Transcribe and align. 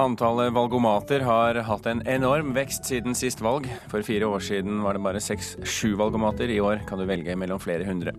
Antallet 0.00 0.48
valgomater 0.56 1.20
har 1.20 1.58
hatt 1.68 1.86
en 1.90 1.98
enorm 2.08 2.54
vekst 2.56 2.86
siden 2.88 3.12
sist 3.12 3.42
valg. 3.44 3.66
For 3.90 4.00
fire 4.06 4.30
år 4.32 4.40
siden 4.40 4.78
var 4.80 4.96
det 4.96 5.02
bare 5.04 5.20
seks-sju 5.20 5.90
valgomater. 6.00 6.48
I 6.48 6.56
år 6.64 6.86
kan 6.88 6.96
du 6.96 7.04
velge 7.04 7.34
mellom 7.36 7.60
flere 7.60 7.84
hundre. 7.84 8.14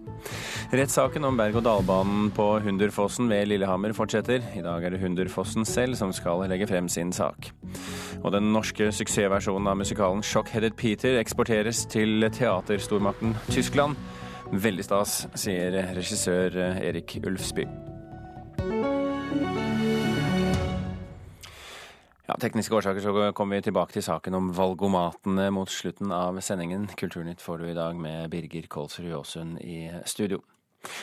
Rettssaken 0.69 1.25
om 1.25 1.39
berg-og-dal-banen 1.39 2.29
på 2.37 2.47
Hunderfossen 2.61 3.31
ved 3.33 3.49
Lillehammer 3.49 3.95
fortsetter. 3.97 4.45
I 4.53 4.61
dag 4.61 4.85
er 4.85 4.93
det 4.93 5.01
Hunderfossen 5.01 5.65
selv 5.65 5.97
som 5.97 6.13
skal 6.13 6.45
legge 6.51 6.69
frem 6.69 6.85
sin 6.85 7.09
sak. 7.17 7.49
Og 8.21 8.29
den 8.35 8.53
norske 8.53 8.91
suksessversjonen 8.93 9.73
av 9.73 9.81
musikalen 9.81 10.21
Shockheaded 10.21 10.77
Peter 10.77 11.17
eksporteres 11.17 11.87
til 11.89 12.29
teaterstormakten 12.29 13.33
Tyskland. 13.49 13.97
Veldig 14.53 14.85
stas, 14.85 15.23
sier 15.33 15.81
regissør 15.95 16.61
Erik 16.77 17.17
Ulfsby. 17.25 17.65
Ja, 22.31 22.37
Tekniske 22.39 22.75
årsaker 22.75 23.01
så 23.03 23.31
kommer 23.35 23.57
vi 23.57 23.65
tilbake 23.65 23.91
til 23.91 24.03
saken 24.05 24.37
om 24.37 24.45
valgomatene 24.55 25.49
mot 25.51 25.67
slutten 25.67 26.13
av 26.15 26.37
sendingen. 26.39 26.85
Kulturnytt 26.95 27.43
får 27.43 27.59
du 27.59 27.65
i 27.67 27.75
dag 27.75 27.97
med 27.99 28.29
Birger 28.31 28.69
Kolsrud 28.71 29.09
Jåsund 29.09 29.57
i 29.59 29.91
studio. 30.07 30.39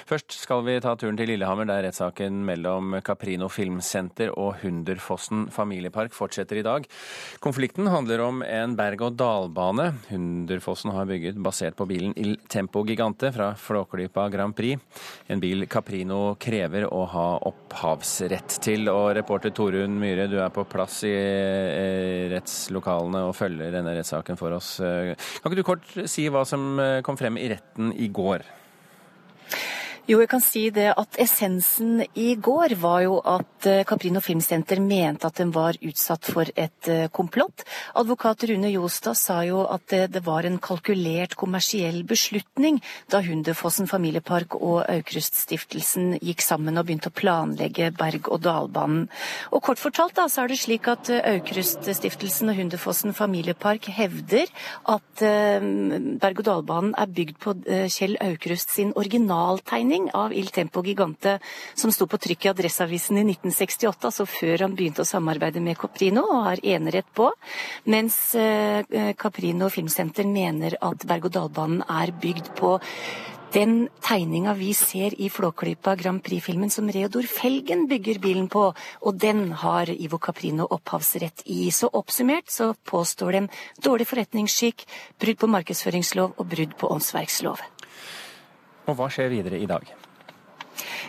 Først 0.08 0.34
skal 0.34 0.64
vi 0.66 0.78
ta 0.82 0.94
turen 0.98 1.18
til 1.18 1.30
Lillehammer, 1.30 1.68
der 1.68 1.84
rettssaken 1.86 2.40
mellom 2.48 2.96
Caprino 3.06 3.48
Filmsenter 3.52 4.32
og 4.34 4.58
Hunderfossen 4.62 5.46
familiepark 5.54 6.14
fortsetter 6.16 6.60
i 6.60 6.64
dag. 6.66 6.88
Konflikten 7.44 7.90
handler 7.92 8.24
om 8.24 8.42
en 8.42 8.74
berg-og-dal-bane 8.78 9.90
Hunderfossen 10.08 10.94
har 10.96 11.08
bygget 11.08 11.38
basert 11.44 11.78
på 11.78 11.86
bilen 11.90 12.14
Il 12.18 12.36
Tempo 12.50 12.82
Gigante 12.88 13.30
fra 13.34 13.52
Flåklypa 13.58 14.28
Grand 14.32 14.56
Prix. 14.56 14.82
En 15.28 15.42
bil 15.42 15.66
Caprino 15.70 16.34
krever 16.40 16.88
å 16.88 17.04
ha 17.12 17.28
opphavsrett 17.48 18.58
til. 18.64 18.88
Og 18.92 19.12
reporter 19.18 19.54
Torunn 19.54 19.98
Myhre, 20.00 20.28
du 20.30 20.38
er 20.42 20.52
på 20.54 20.66
plass 20.68 21.02
i 21.08 21.14
rettslokalene 22.32 23.26
og 23.28 23.36
følger 23.38 23.74
denne 23.74 23.94
rettssaken 23.98 24.40
for 24.40 24.56
oss. 24.58 24.76
Kan 24.80 25.50
ikke 25.50 25.60
du 25.60 25.66
kort 25.66 25.98
si 26.10 26.28
hva 26.32 26.44
som 26.48 26.80
kom 27.06 27.20
frem 27.20 27.38
i 27.40 27.50
retten 27.52 27.92
i 27.94 28.10
går? 28.12 28.46
Jo, 30.08 30.22
jeg 30.22 30.30
kan 30.32 30.40
si 30.40 30.60
det 30.72 30.86
at 30.96 31.18
essensen 31.20 31.98
i 32.16 32.30
går 32.40 32.72
var 32.80 33.02
jo 33.04 33.18
at 33.28 33.66
eh, 33.68 33.82
Caprino 33.84 34.22
Filmsenter 34.24 34.78
mente 34.80 35.28
at 35.28 35.36
den 35.36 35.50
var 35.52 35.76
utsatt 35.84 36.24
for 36.32 36.48
et 36.48 36.88
eh, 36.88 37.10
komplott. 37.12 37.60
Advokat 37.92 38.46
Rune 38.48 38.70
Jostad 38.72 39.18
sa 39.20 39.42
jo 39.44 39.66
at 39.68 39.92
det 40.08 40.22
var 40.24 40.48
en 40.48 40.56
kalkulert 40.64 41.36
kommersiell 41.36 42.06
beslutning 42.08 42.78
da 43.12 43.20
Hunderfossen 43.26 43.90
familiepark 43.90 44.56
og 44.56 44.86
Aukruststiftelsen 44.86 46.16
gikk 46.22 46.40
sammen 46.40 46.80
og 46.80 46.88
begynte 46.88 47.12
å 47.12 47.18
planlegge 47.20 47.90
berg-og-dal-banen. 48.00 49.10
Og 49.52 49.60
kort 49.68 49.84
fortalt 49.84 50.16
da, 50.16 50.24
så 50.32 50.46
er 50.46 50.54
det 50.54 50.60
slik 50.62 50.88
at 50.88 51.12
eh, 51.12 51.20
Aukruststiftelsen 51.34 52.54
og 52.54 52.62
Hunderfossen 52.62 53.12
familiepark 53.12 53.92
hevder 53.98 54.48
at 54.88 55.20
berg-og-dal-banen 55.20 56.96
er 56.96 57.12
bygd 57.12 57.38
på 57.44 57.58
Kjell 57.92 58.16
Aukrust 58.24 58.72
sin 58.72 58.96
originaltegning 58.96 59.97
tegning 59.98 60.10
av 60.12 60.32
Il 60.32 60.50
Tempo 60.50 60.82
Gigante 60.82 61.38
som 61.74 61.90
sto 61.92 62.06
på 62.06 62.18
trykk 62.18 62.46
i 62.46 62.50
Adresseavisen 62.52 63.18
i 63.18 63.24
1968, 63.24 64.06
altså 64.06 64.26
før 64.26 64.66
han 64.66 64.76
begynte 64.76 65.02
å 65.02 65.08
samarbeide 65.08 65.60
med 65.60 65.78
Caprino 65.78 66.22
og 66.22 66.44
har 66.46 66.60
enerett 66.62 67.08
på. 67.14 67.30
Mens 67.86 68.34
eh, 68.34 68.84
Caprino 69.18 69.68
Filmsenter 69.68 70.26
mener 70.26 70.76
at 70.80 71.04
berg-og-dal-banen 71.04 71.82
er 71.88 72.12
bygd 72.12 72.54
på 72.58 72.78
den 73.48 73.88
tegninga 74.04 74.52
vi 74.58 74.74
ser 74.76 75.14
i 75.16 75.30
Flåklypa 75.32 75.94
Grand 75.96 76.20
Prix-filmen 76.22 76.68
som 76.70 76.90
Reodor 76.92 77.24
Felgen 77.24 77.86
bygger 77.88 78.20
bilen 78.20 78.48
på, 78.52 78.66
og 79.00 79.16
den 79.16 79.54
har 79.62 79.88
Ivo 79.88 80.18
Caprino 80.20 80.66
opphavsrett 80.68 81.46
i. 81.46 81.70
Så 81.72 81.88
oppsummert 81.88 82.52
så 82.52 82.74
påstår 82.84 83.32
de 83.32 83.42
dårlig 83.80 84.10
forretningsskikk, 84.10 84.84
brudd 85.18 85.40
på 85.40 85.50
markedsføringslov 85.56 86.36
og 86.36 86.52
brudd 86.52 86.76
på 86.76 86.92
åndsverkslov. 86.92 87.64
Og 88.88 88.96
hva 88.98 89.10
skjer 89.12 89.32
videre 89.32 89.60
i 89.60 89.68
dag? 89.68 89.88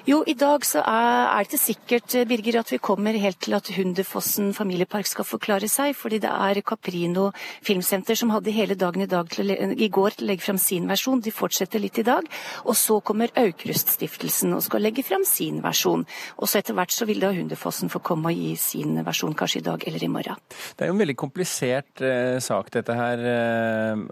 Jo, 0.07 0.21
i 0.25 0.33
dag 0.37 0.63
så 0.65 0.79
er, 0.87 1.43
det 1.43 1.49
ikke 1.49 1.59
sikkert, 1.59 2.13
Birger, 2.29 2.59
at 2.61 2.71
vi 2.71 2.79
kommer 2.81 3.17
helt 3.19 3.39
til 3.43 3.53
at 3.53 3.67
Hunderfossen 3.75 4.53
familiepark 4.55 5.05
skal 5.09 5.27
forklare 5.27 5.67
seg, 5.69 5.91
fordi 5.97 6.21
det 6.23 6.31
er 6.31 6.61
Caprino 6.65 7.27
Filmsenter 7.65 8.17
som 8.17 8.31
hadde 8.33 8.53
hele 8.55 8.77
dagen 8.79 9.03
i, 9.03 9.09
dag 9.11 9.29
til, 9.29 9.51
i 9.51 9.89
går 9.91 10.17
til 10.17 10.25
å 10.25 10.29
legge 10.31 10.47
fram 10.47 10.57
sin 10.61 10.87
versjon. 10.89 11.21
De 11.21 11.35
fortsetter 11.35 11.83
litt 11.83 11.99
i 12.01 12.07
dag. 12.07 12.25
Og 12.65 12.77
så 12.79 12.99
kommer 13.05 13.33
Aukruststiftelsen 13.37 14.55
og 14.57 14.65
skal 14.65 14.85
legge 14.87 15.05
fram 15.05 15.27
sin 15.27 15.61
versjon. 15.65 16.07
Og 16.39 16.49
så 16.49 16.63
etter 16.63 16.77
hvert 16.79 16.95
så 16.95 17.05
vil 17.09 17.21
da 17.21 17.33
Hunderfossen 17.35 17.93
få 17.93 18.01
komme 18.01 18.33
og 18.33 18.39
gi 18.39 18.55
sin 18.57 18.97
versjon 19.05 19.37
kanskje 19.37 19.61
i 19.61 19.67
dag 19.69 19.85
eller 19.85 20.09
i 20.09 20.11
morgen. 20.11 20.41
Det 20.73 20.87
er 20.87 20.93
jo 20.93 20.97
en 20.97 21.05
veldig 21.05 21.19
komplisert 21.19 22.01
eh, 22.01 22.41
sak 22.41 22.73
dette 22.73 22.97
her. 22.97 23.25
Eh, 23.35 24.05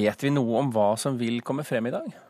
vet 0.00 0.24
vi 0.24 0.32
noe 0.32 0.62
om 0.62 0.72
hva 0.72 0.94
som 0.96 1.20
vil 1.20 1.42
komme 1.44 1.66
frem 1.66 1.92
i 1.92 1.98
dag? 2.00 2.22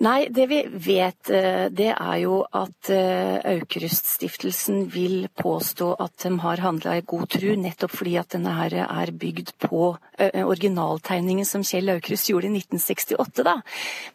Nei, 0.00 0.30
det 0.32 0.46
vi 0.48 0.62
vet 0.64 1.28
eh, 1.28 1.66
det 1.68 1.90
er 1.92 2.14
jo 2.22 2.38
at 2.56 2.88
eh, 2.88 3.36
Aukruststiftelsen 3.50 4.86
vil 4.88 5.26
påstå 5.36 5.90
at 6.00 6.24
de 6.24 6.30
har 6.40 6.62
handla 6.64 6.94
i 6.96 7.02
god 7.04 7.26
tru, 7.34 7.50
nettopp 7.60 7.92
fordi 7.98 8.14
at 8.16 8.32
denne 8.32 8.54
her 8.56 8.78
er 8.86 9.12
bygd 9.12 9.52
på 9.60 9.96
originaltegningen 10.20 11.46
som 11.48 11.62
Kjell 11.64 11.88
Aukrust 11.94 12.28
gjorde 12.28 12.48
i 12.48 12.58
1968. 12.58 13.44
da. 13.44 13.54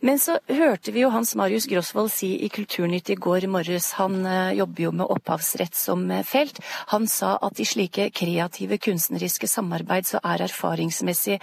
Men 0.05 0.19
så 0.21 0.35
hørte 0.45 0.93
vi 0.93 1.01
jo 1.01 1.09
Hans 1.13 1.33
Marius 1.37 1.65
Grosvold 1.69 2.11
si 2.13 2.31
i 2.45 2.49
Kulturnytt 2.53 3.09
i 3.09 3.17
går 3.17 3.47
morges, 3.49 3.91
han 3.97 4.19
jobber 4.53 4.85
jo 4.85 4.91
med 4.99 5.09
opphavsrett 5.09 5.73
som 5.73 6.05
felt, 6.25 6.61
han 6.93 7.09
sa 7.09 7.39
at 7.41 7.57
i 7.57 7.65
slike 7.65 8.11
kreative 8.13 8.77
kunstneriske 8.77 9.49
samarbeid 9.49 10.05
så 10.11 10.21
er 10.21 10.45
erfaringsmessig 10.45 11.39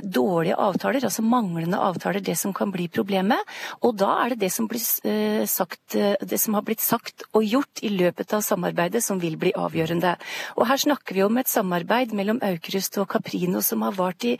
dårlige 0.00 0.56
avtaler, 0.56 1.04
altså 1.04 1.24
manglende 1.26 1.76
avtaler, 1.76 2.24
det 2.24 2.38
som 2.40 2.56
kan 2.56 2.72
bli 2.72 2.88
problemet. 2.88 3.44
Og 3.82 3.96
da 3.98 4.10
er 4.24 4.32
det 4.32 4.40
det 4.44 4.52
som, 4.52 4.68
eh, 4.68 5.46
sagt, 5.46 5.94
eh, 5.94 6.16
det 6.20 6.40
som, 6.40 6.54
har 6.54 6.62
blitt 6.62 6.80
sagt 6.80 7.22
og 7.34 7.42
gjort 7.42 7.82
i 7.82 7.88
løpet 7.88 8.32
av 8.32 8.42
samarbeidet 8.42 9.02
som 9.02 9.18
vil 9.18 9.36
bli 9.36 9.52
avgjørende. 9.52 10.16
Og 10.56 10.66
her 10.66 10.76
snakker 10.76 11.14
vi 11.14 11.22
om 11.22 11.38
et 11.38 11.48
samarbeid 11.48 12.12
mellom 12.12 12.38
Aukrust 12.42 12.98
og 12.98 13.08
Caprino 13.08 13.60
som 13.60 13.82
har 13.82 13.92
vart 13.92 14.24
i 14.24 14.38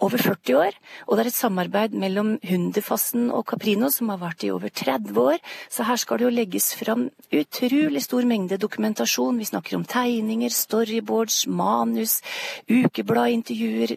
over 0.00 0.18
40 0.18 0.54
år. 0.54 0.72
Og 1.08 1.16
det 1.16 1.24
er 1.24 1.30
et 1.30 1.34
samarbeid 1.34 1.92
mellom 1.92 2.38
Hunderfossen 2.42 3.30
og 3.30 3.46
Caprino 3.46 3.90
som 3.90 4.08
har 4.08 4.18
vart 4.18 4.44
i 4.44 4.50
over 4.50 4.68
30 4.68 5.14
år. 5.16 5.38
Så 5.68 5.84
her 5.84 5.96
skal 5.96 6.18
det 6.18 6.24
jo 6.24 6.36
legges 6.36 6.74
fram 6.74 7.10
utrolig 7.32 8.02
stor 8.02 8.24
mengde 8.24 8.58
dokumentasjon. 8.58 9.38
Vi 9.38 9.44
snakker 9.44 9.76
om 9.76 9.84
tegninger, 9.84 10.50
storyboards, 10.50 11.46
manus, 11.46 12.20
ukebladintervjuer, 12.68 13.96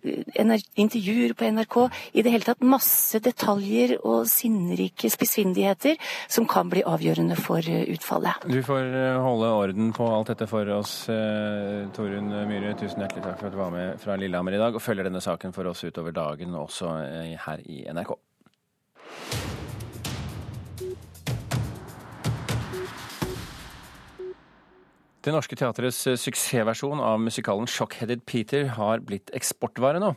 intervjuer 0.76 1.34
på 1.34 1.52
NRK. 1.52 1.78
I 2.14 2.22
det 2.22 2.32
hele 2.34 2.48
tatt 2.48 2.64
masse 2.66 3.20
detaljer 3.24 3.98
og 4.04 4.28
sinne 4.30 4.67
sinnrike 4.68 5.10
spissfindigheter 5.10 5.96
som 6.28 6.48
kan 6.48 6.70
bli 6.70 6.84
avgjørende 6.84 7.36
for 7.40 7.60
eh, 7.60 7.88
utfallet. 7.94 8.48
Du 8.48 8.62
får 8.64 8.84
eh, 8.84 9.20
holde 9.22 9.52
orden 9.52 9.94
på 9.94 10.08
alt 10.08 10.28
dette 10.34 10.48
for 10.48 10.68
oss, 10.70 11.10
eh, 11.10 11.88
Torunn 11.96 12.32
Myhre. 12.50 12.76
Tusen 12.80 13.04
hjertelig 13.04 13.24
takk 13.24 13.40
for 13.40 13.50
at 13.50 13.56
du 13.56 13.60
var 13.62 13.74
med 13.74 14.00
fra 14.02 14.18
Lillehammer 14.20 14.58
i 14.58 14.62
dag 14.62 14.76
og 14.76 14.84
følger 14.84 15.08
denne 15.08 15.24
saken 15.24 15.56
for 15.56 15.68
oss 15.72 15.84
utover 15.88 16.16
dagen, 16.16 16.56
også 16.56 16.98
her 17.48 17.64
i 17.66 17.86
NRK. 17.94 18.18
Det 25.28 25.34
Norske 25.36 25.58
Teatrets 25.60 25.98
eh, 26.08 26.16
suksessversjon 26.16 27.02
av 27.04 27.18
musikalen 27.20 27.68
Shockheaded 27.68 28.22
Peter 28.24 28.70
har 28.78 29.02
blitt 29.04 29.28
eksportvare 29.36 30.00
nå. 30.00 30.14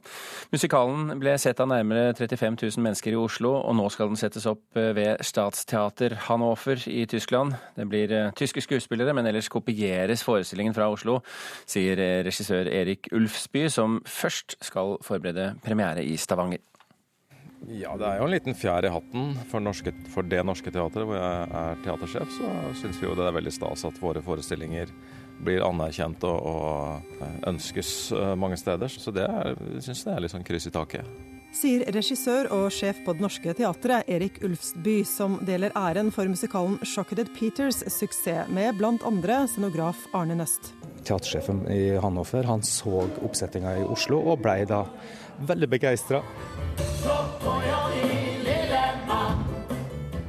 Musikalen 0.52 1.16
ble 1.18 1.32
sett 1.42 1.58
av 1.58 1.66
nærmere 1.72 2.12
35 2.14 2.60
000 2.60 2.84
mennesker 2.86 3.16
i 3.16 3.18
Oslo, 3.18 3.56
og 3.58 3.74
nå 3.74 3.88
skal 3.90 4.12
den 4.12 4.20
settes 4.20 4.46
opp 4.46 4.78
eh, 4.78 4.92
ved 4.94 5.24
Statsteater 5.26 6.14
Hannover 6.28 6.86
i 6.86 7.02
Tyskland. 7.10 7.58
Det 7.74 7.88
blir 7.90 8.14
eh, 8.14 8.30
tyske 8.38 8.62
skuespillere, 8.62 9.16
men 9.18 9.26
ellers 9.26 9.50
kopieres 9.50 10.22
forestillingen 10.22 10.78
fra 10.78 10.86
Oslo, 10.94 11.24
sier 11.66 11.98
regissør 12.22 12.70
Erik 12.70 13.10
Ulfsby, 13.10 13.66
som 13.66 13.98
først 14.06 14.60
skal 14.62 14.94
forberede 15.02 15.56
premiere 15.66 16.06
i 16.06 16.14
Stavanger. 16.22 16.62
Ja, 17.68 17.92
det 18.00 18.06
er 18.08 18.20
jo 18.20 18.26
en 18.26 18.32
liten 18.32 18.56
fjær 18.56 18.86
i 18.88 18.92
hatten 18.92 19.34
for, 19.50 19.60
norske, 19.60 19.92
for 20.10 20.26
det 20.26 20.40
norske 20.46 20.72
teatret, 20.72 21.04
hvor 21.06 21.18
jeg 21.18 21.48
er 21.60 21.82
teatersjef. 21.84 22.30
Så 22.38 22.52
syns 22.80 23.00
vi 23.00 23.08
jo 23.08 23.16
det 23.18 23.26
er 23.28 23.36
veldig 23.36 23.52
stas 23.52 23.84
at 23.84 24.00
våre 24.00 24.22
forestillinger 24.24 24.92
blir 25.44 25.64
anerkjent 25.64 26.24
og, 26.28 26.40
og 26.40 27.26
ønskes 27.48 27.90
eh, 28.16 28.32
mange 28.36 28.56
steder. 28.60 28.88
Så 28.92 29.12
det 29.12 29.28
syns 29.84 30.06
jeg 30.06 30.14
er 30.14 30.24
litt 30.24 30.32
sånn 30.32 30.46
kryss 30.46 30.70
i 30.70 30.74
taket. 30.74 31.20
Sier 31.50 31.82
regissør 31.90 32.46
og 32.54 32.68
sjef 32.70 33.00
på 33.02 33.12
Det 33.16 33.24
Norske 33.24 33.52
Teatret, 33.58 34.06
Erik 34.06 34.36
Ulfsby, 34.46 35.00
som 35.08 35.34
deler 35.42 35.74
æren 35.74 36.12
for 36.14 36.30
musikalen 36.30 36.78
'Shockheaded 36.78 37.32
Peters' 37.34 37.82
suksess 37.90 38.46
med 38.48 38.78
bl.a. 38.78 39.40
scenograf 39.50 40.06
Arne 40.14 40.38
Nøst. 40.38 40.70
Teatersjefen 41.02 41.64
i 41.72 41.96
Hannover 41.98 42.46
han 42.46 42.62
så 42.62 43.02
oppsettinga 43.24 43.80
i 43.80 43.82
Oslo 43.82 44.20
og 44.30 44.44
blei 44.44 44.62
da 44.68 44.84
veldig 45.40 45.68
begeistra. 45.68 46.22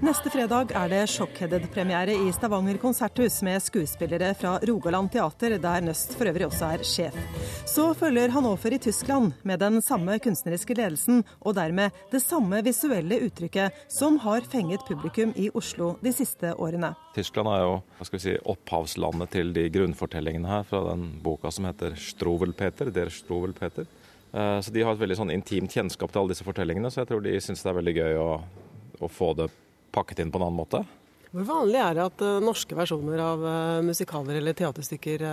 Neste 0.02 0.32
fredag 0.34 0.72
er 0.74 0.88
det 0.90 1.02
Shockheaded-premiere 1.14 2.16
i 2.26 2.32
Stavanger 2.34 2.80
konserthus 2.82 3.36
med 3.46 3.62
skuespillere 3.62 4.32
fra 4.34 4.56
Rogaland 4.66 5.12
teater, 5.14 5.54
der 5.62 5.84
Nøst 5.86 6.16
for 6.18 6.26
øvrig 6.26 6.48
også 6.48 6.72
er 6.74 6.84
sjef. 6.90 7.20
Så 7.70 7.86
følger 7.94 8.34
Hanover 8.34 8.74
i 8.74 8.80
Tyskland 8.82 9.36
med 9.46 9.62
den 9.62 9.78
samme 9.86 10.18
kunstneriske 10.20 10.74
ledelsen 10.74 11.22
og 11.40 11.54
dermed 11.60 11.94
det 12.10 12.24
samme 12.26 12.64
visuelle 12.66 13.22
uttrykket 13.28 13.86
som 13.94 14.18
har 14.26 14.42
fenget 14.42 14.82
publikum 14.90 15.36
i 15.38 15.52
Oslo 15.54 15.94
de 16.02 16.16
siste 16.18 16.56
årene. 16.58 16.96
Tyskland 17.14 17.54
er 17.54 17.62
jo 17.68 17.80
hva 18.00 18.10
skal 18.10 18.18
vi 18.18 18.26
si, 18.26 18.38
opphavslandet 18.56 19.36
til 19.38 19.54
de 19.54 19.70
grunnfortellingene 19.70 20.50
her 20.50 20.66
fra 20.66 20.82
den 20.90 21.12
boka 21.22 21.54
som 21.54 21.70
heter 21.70 21.94
Strovelpeter, 21.94 22.90
Der 22.90 23.14
Strovelpeter. 23.14 23.86
Eh, 24.32 24.60
så 24.64 24.72
de 24.72 24.84
har 24.86 24.96
et 24.96 25.02
veldig 25.02 25.20
sånn 25.20 25.34
intimt 25.34 25.74
kjennskap 25.74 26.12
til 26.12 26.22
alle 26.22 26.34
disse 26.34 26.48
fortellingene, 26.48 26.92
så 26.92 27.02
jeg 27.02 27.12
tror 27.12 27.24
de 27.26 27.36
syns 27.44 27.64
det 27.64 27.72
er 27.72 27.80
veldig 27.80 27.96
gøy 27.98 28.20
å, 28.22 28.30
å 29.04 29.12
få 29.12 29.34
det 29.40 29.50
pakket 29.96 30.24
inn 30.24 30.32
på 30.32 30.40
en 30.40 30.48
annen 30.48 30.60
måte. 30.62 30.84
Hvor 31.32 31.48
vanlig 31.48 31.80
er 31.80 31.96
det 31.96 32.08
at 32.10 32.24
uh, 32.28 32.40
norske 32.44 32.76
versjoner 32.76 33.22
av 33.24 33.44
uh, 33.44 33.84
musikaler 33.88 34.40
eller 34.40 34.56
teaterstykker 34.58 35.24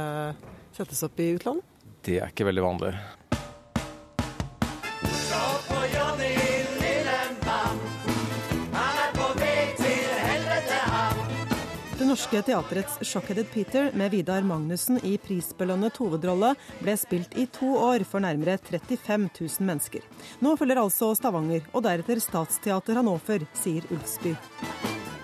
settes 0.77 1.03
opp 1.07 1.19
i 1.23 1.33
utlandet? 1.35 1.67
Det 2.07 2.21
er 2.23 2.31
ikke 2.31 2.47
veldig 2.47 2.63
vanlig. 2.63 2.93
Norske 12.09 12.41
teaterets 12.43 12.99
'Shockheaded 13.03 13.47
Peter' 13.53 13.91
med 13.97 14.11
Vidar 14.11 14.43
Magnussen 14.43 14.97
i 15.05 15.19
prisbelønnet 15.21 15.99
hovedrolle 16.01 16.55
ble 16.81 16.95
spilt 16.97 17.37
i 17.37 17.45
to 17.53 17.69
år 17.77 18.05
for 18.09 18.25
nærmere 18.25 18.57
35 18.57 19.29
000 19.37 19.67
mennesker. 19.69 20.07
Nå 20.41 20.55
følger 20.57 20.81
altså 20.81 21.11
Stavanger, 21.19 21.67
og 21.75 21.85
deretter 21.85 22.23
Statsteater 22.25 22.97
Hannover, 22.97 23.45
sier 23.53 23.85
Ulfsby. 23.93 24.33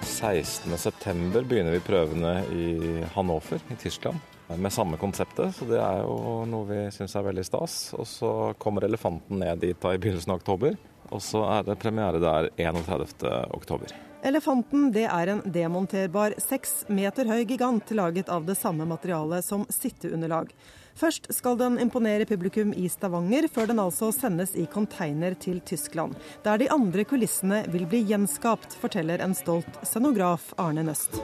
16.9 0.05 1.43
begynner 1.49 1.79
vi 1.79 1.83
prøvene 1.89 2.37
i 2.53 2.69
Hannover 3.17 3.65
i 3.73 3.81
Tyskland 3.81 4.21
med 4.61 4.73
samme 4.73 5.01
konseptet, 5.01 5.55
så 5.57 5.65
det 5.69 5.81
er 5.81 6.03
jo 6.05 6.45
noe 6.49 6.69
vi 6.69 6.81
syns 6.93 7.17
er 7.17 7.25
veldig 7.25 7.47
stas. 7.49 7.79
Og 7.97 8.05
så 8.09 8.33
kommer 8.61 8.85
elefanten 8.85 9.41
ned 9.41 9.65
dit 9.65 9.81
da 9.81 9.95
i 9.95 10.01
begynnelsen 10.01 10.35
av 10.35 10.43
oktober, 10.43 10.77
og 11.11 11.23
så 11.23 11.45
er 11.59 11.69
det 11.69 11.81
premiere 11.83 12.23
der 12.23 12.51
31. 12.56 13.25
oktober. 13.56 13.95
Elefanten 14.25 14.89
det 14.95 15.05
er 15.05 15.29
en 15.29 15.43
demonterbar 15.53 16.33
seks 16.41 16.87
meter 16.89 17.29
høy 17.29 17.43
gigant 17.45 17.91
laget 17.93 18.31
av 18.33 18.47
det 18.49 18.56
samme 18.56 18.87
materialet 18.89 19.45
som 19.45 19.67
sitteunderlag. 19.69 20.49
Først 20.97 21.27
skal 21.35 21.59
den 21.59 21.77
imponere 21.83 22.25
publikum 22.25 22.71
i 22.73 22.87
Stavanger, 22.89 23.49
før 23.53 23.69
den 23.69 23.83
altså 23.83 24.09
sendes 24.15 24.55
i 24.56 24.65
container 24.71 25.35
til 25.37 25.59
Tyskland. 25.67 26.15
Der 26.47 26.61
de 26.62 26.71
andre 26.73 27.05
kulissene 27.05 27.65
vil 27.69 27.85
bli 27.91 28.05
gjenskapt, 28.09 28.79
forteller 28.81 29.21
en 29.21 29.35
stolt 29.37 29.81
scenograf 29.83 30.53
Arne 30.56 30.87
Nøst. 30.87 31.19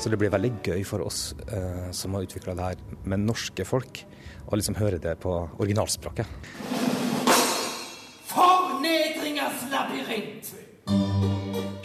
Så 0.00 0.10
det 0.10 0.18
blir 0.18 0.32
veldig 0.32 0.54
gøy 0.64 0.82
for 0.88 1.04
oss 1.04 1.36
eh, 1.52 1.90
som 1.94 2.16
har 2.16 2.26
utvikla 2.26 2.56
det 2.56 2.70
her 2.72 2.82
med 3.04 3.28
norske 3.28 3.68
folk, 3.68 4.02
å 4.48 4.58
liksom 4.58 4.80
høre 4.80 4.98
det 4.98 5.20
på 5.22 5.36
originalspråket. 5.60 6.99
Fornedringers 8.80 9.60
labyrint! 9.70 10.54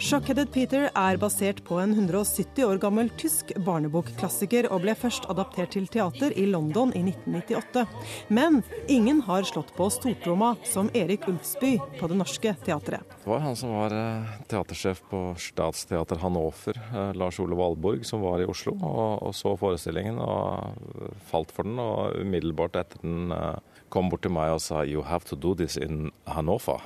Shockheaded 0.00 0.48
Peter 0.52 0.86
er 0.96 1.18
basert 1.20 1.58
på 1.66 1.76
en 1.82 1.90
170 1.92 2.64
år 2.64 2.78
gammel 2.80 3.10
tysk 3.20 3.50
barnebokklassiker 3.66 4.70
og 4.72 4.80
ble 4.86 4.94
først 4.96 5.26
adaptert 5.28 5.74
til 5.76 5.90
teater 5.92 6.32
i 6.32 6.46
London 6.48 6.94
i 6.96 7.02
1998. 7.04 7.84
Men 8.32 8.62
ingen 8.88 9.20
har 9.28 9.44
slått 9.44 9.74
på 9.76 9.90
stortromma 9.92 10.54
som 10.64 10.88
Erik 10.96 11.28
Ulfsby 11.28 11.74
på 11.98 12.08
Det 12.08 12.16
Norske 12.16 12.54
Teatret. 12.64 13.04
Det 13.26 13.28
var 13.28 13.44
han 13.44 13.60
som 13.60 13.76
var 13.76 13.92
eh, 13.92 14.34
teatersjef 14.48 15.04
på 15.12 15.22
Statsteater 15.50 16.24
Hannover, 16.24 16.80
eh, 16.86 17.12
Lars 17.12 17.42
Ole 17.44 17.60
Valborg, 17.60 18.08
som 18.08 18.24
var 18.24 18.40
i 18.40 18.48
Oslo 18.48 18.72
og, 18.80 19.20
og 19.20 19.36
så 19.36 19.52
forestillingen 19.60 20.22
og 20.24 21.20
falt 21.28 21.52
for 21.52 21.68
den. 21.68 21.76
Og 21.76 22.22
umiddelbart 22.24 22.80
etter 22.80 23.04
den 23.04 23.36
eh, 23.36 23.75
kom 23.96 24.12
bort 24.12 24.26
til 24.26 24.34
meg 24.36 24.52
og 24.52 24.60
sa 24.60 24.84
'You 24.84 25.02
have 25.08 25.24
to 25.30 25.36
do 25.36 25.54
this 25.54 25.76
in 25.76 26.10
Hannover'. 26.28 26.82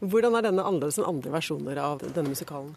Hvordan 0.00 0.36
er 0.38 0.46
denne 0.48 0.64
annerledes 0.64 0.98
enn 0.98 1.08
andre 1.08 1.32
versjoner 1.34 1.80
av 1.82 2.00
denne 2.00 2.30
musikalen? 2.32 2.76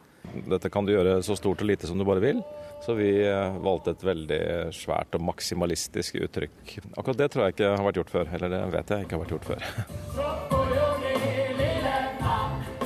Dette 0.50 0.70
kan 0.70 0.86
du 0.86 0.92
gjøre 0.94 1.22
så 1.26 1.38
stort 1.40 1.62
og 1.64 1.70
lite 1.70 1.88
som 1.88 1.98
du 1.98 2.06
bare 2.06 2.24
vil. 2.24 2.42
Så 2.86 2.96
vi 2.98 3.10
eh, 3.26 3.58
valgte 3.64 3.96
et 3.96 4.04
veldig 4.06 4.42
svært 4.76 5.16
og 5.18 5.24
maksimalistisk 5.30 6.20
uttrykk. 6.26 6.76
Akkurat 6.98 7.18
det 7.18 7.32
tror 7.32 7.46
jeg 7.46 7.58
ikke 7.58 7.72
har 7.76 7.88
vært 7.88 8.02
gjort 8.02 8.16
før. 8.18 8.36
Eller 8.36 8.54
det 8.54 8.62
vet 8.76 8.94
jeg 8.96 9.08
ikke 9.08 9.18
har 9.18 9.24
vært 9.26 9.36
gjort 9.38 9.50
før. 9.54 11.11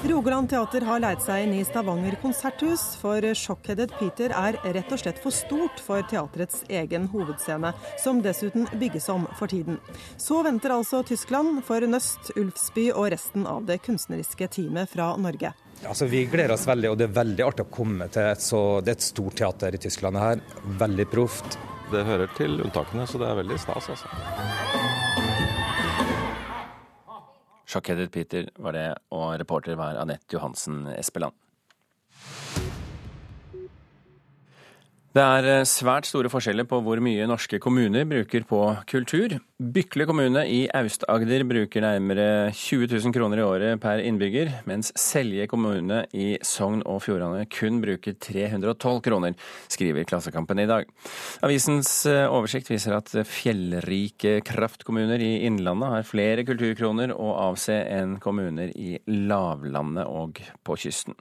Rogaland 0.05 0.49
teater 0.49 0.81
har 0.85 0.99
leid 1.01 1.21
seg 1.23 1.47
inn 1.47 1.53
i 1.57 1.63
Stavanger 1.65 2.13
konserthus, 2.21 2.83
for 3.01 3.25
Shockheaded 3.33 3.89
Peter 3.97 4.29
er 4.37 4.59
rett 4.75 4.91
og 4.93 5.01
slett 5.01 5.17
for 5.23 5.33
stort 5.33 5.81
for 5.81 6.05
teatrets 6.05 6.61
egen 6.69 7.07
hovedscene, 7.09 7.71
som 8.03 8.21
dessuten 8.21 8.67
bygges 8.77 9.09
om 9.09 9.25
for 9.39 9.49
tiden. 9.49 9.79
Så 10.21 10.43
venter 10.45 10.75
altså 10.75 11.01
Tyskland 11.07 11.63
for 11.65 11.81
Nøst, 11.89 12.29
Ulfsby 12.37 12.91
og 12.91 13.09
resten 13.15 13.47
av 13.49 13.65
det 13.65 13.79
kunstneriske 13.87 14.51
teamet 14.53 14.93
fra 14.93 15.15
Norge. 15.17 15.55
Altså, 15.81 16.05
vi 16.05 16.27
gleder 16.29 16.53
oss 16.53 16.67
veldig, 16.69 16.91
og 16.93 17.01
det 17.01 17.09
er 17.09 17.17
veldig 17.17 17.47
artig 17.47 17.65
å 17.65 17.73
komme 17.73 18.05
til 18.13 18.29
et 18.29 18.45
så 18.45 18.61
Det 18.85 18.93
er 18.93 18.99
et 18.99 19.09
stort 19.09 19.39
teater 19.41 19.73
i 19.73 19.81
Tyskland 19.81 20.21
her. 20.21 20.43
Veldig 20.85 21.09
proft. 21.09 21.57
Det 21.89 22.05
hører 22.05 22.29
til 22.37 22.59
unntakene, 22.61 23.09
så 23.09 23.21
det 23.21 23.31
er 23.31 23.41
veldig 23.41 23.57
stas, 23.61 23.89
altså. 23.95 24.84
Shockheaded 27.75 28.11
Peter 28.11 28.47
var 28.55 28.71
det, 28.71 28.85
og 29.11 29.33
reporter 29.41 29.75
var 29.75 29.97
Anette 29.99 30.31
Johansen 30.31 30.85
Espeland. 30.95 31.35
Det 35.15 35.23
er 35.23 35.45
eh, 35.47 35.61
svært 35.63 36.09
store 36.09 36.27
forskjeller 36.27 36.65
på 36.67 36.81
hvor 36.83 36.99
mye 36.99 37.23
norske 37.29 37.55
kommuner 37.63 38.03
bruker 38.03 38.43
på 38.49 38.57
kultur. 38.91 39.37
Bykle 39.55 40.03
kommune 40.09 40.41
i 40.51 40.65
Aust-Agder 40.75 41.45
bruker 41.47 41.85
nærmere 41.85 42.25
20 42.51 42.89
000 42.91 43.13
kroner 43.15 43.39
i 43.39 43.45
året 43.45 43.79
per 43.79 44.01
innbygger, 44.03 44.49
mens 44.67 44.89
Selje 44.99 45.45
kommune 45.47 46.01
i 46.11 46.33
Sogn 46.43 46.81
og 46.83 46.99
Fjordane 47.05 47.45
kun 47.47 47.79
bruker 47.79 48.17
312 48.19 48.99
kroner, 49.05 49.37
skriver 49.71 50.03
Klassekampen 50.09 50.59
i 50.59 50.67
dag. 50.67 50.91
Avisens 51.47 51.93
eh, 52.11 52.25
oversikt 52.27 52.73
viser 52.73 52.97
at 52.97 53.13
fjellrike 53.29 54.41
kraftkommuner 54.43 55.23
i 55.23 55.45
Innlandet 55.47 55.93
har 55.93 56.09
flere 56.09 56.43
kulturkroner 56.43 57.15
å 57.15 57.29
avse 57.53 57.79
enn 57.85 58.17
kommuner 58.19 58.75
i 58.75 58.97
lavlandet 59.07 60.11
og 60.11 60.43
på 60.67 60.77
kysten. 60.83 61.15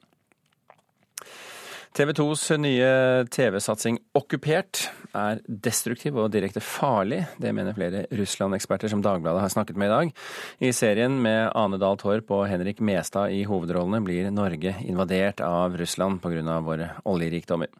TV 1.94 2.10
2s 2.10 2.48
nye 2.58 2.86
TV-satsing 3.30 4.00
Okkupert 4.18 4.80
er 5.14 5.38
destruktiv 5.46 6.16
og 6.18 6.32
direkte 6.34 6.58
farlig. 6.58 7.20
Det 7.38 7.52
mener 7.54 7.76
flere 7.76 8.00
Russland-eksperter 8.18 8.90
som 8.90 9.04
Dagbladet 9.04 9.44
har 9.44 9.52
snakket 9.54 9.78
med 9.78 9.92
i 9.92 9.92
dag. 9.92 10.10
I 10.58 10.72
serien 10.74 11.20
med 11.22 11.52
Ane 11.54 11.78
Dahl 11.78 12.00
Torp 12.02 12.34
og 12.34 12.48
Henrik 12.50 12.82
Mestad 12.82 13.30
i 13.30 13.44
hovedrollene 13.46 14.02
blir 14.02 14.32
Norge 14.34 14.74
invadert 14.82 15.38
av 15.46 15.78
Russland 15.78 16.18
pga. 16.18 16.58
våre 16.66 16.90
oljerikdommer. 17.06 17.70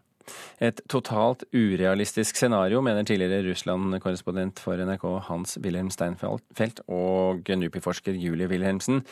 Et 0.63 0.81
totalt 0.89 1.43
urealistisk 1.51 2.39
scenario, 2.39 2.81
mener 2.87 3.03
tidligere 3.03 3.43
Russland-korrespondent 3.51 4.63
for 4.63 4.79
NRK 4.79 5.09
Hans 5.27 5.59
Wilhelm 5.59 5.91
Steinfeld 5.91 6.85
og 6.87 7.51
NUPI-forsker 7.51 8.15
Julie 8.15 8.47
Wilhelmsen. 8.47 9.03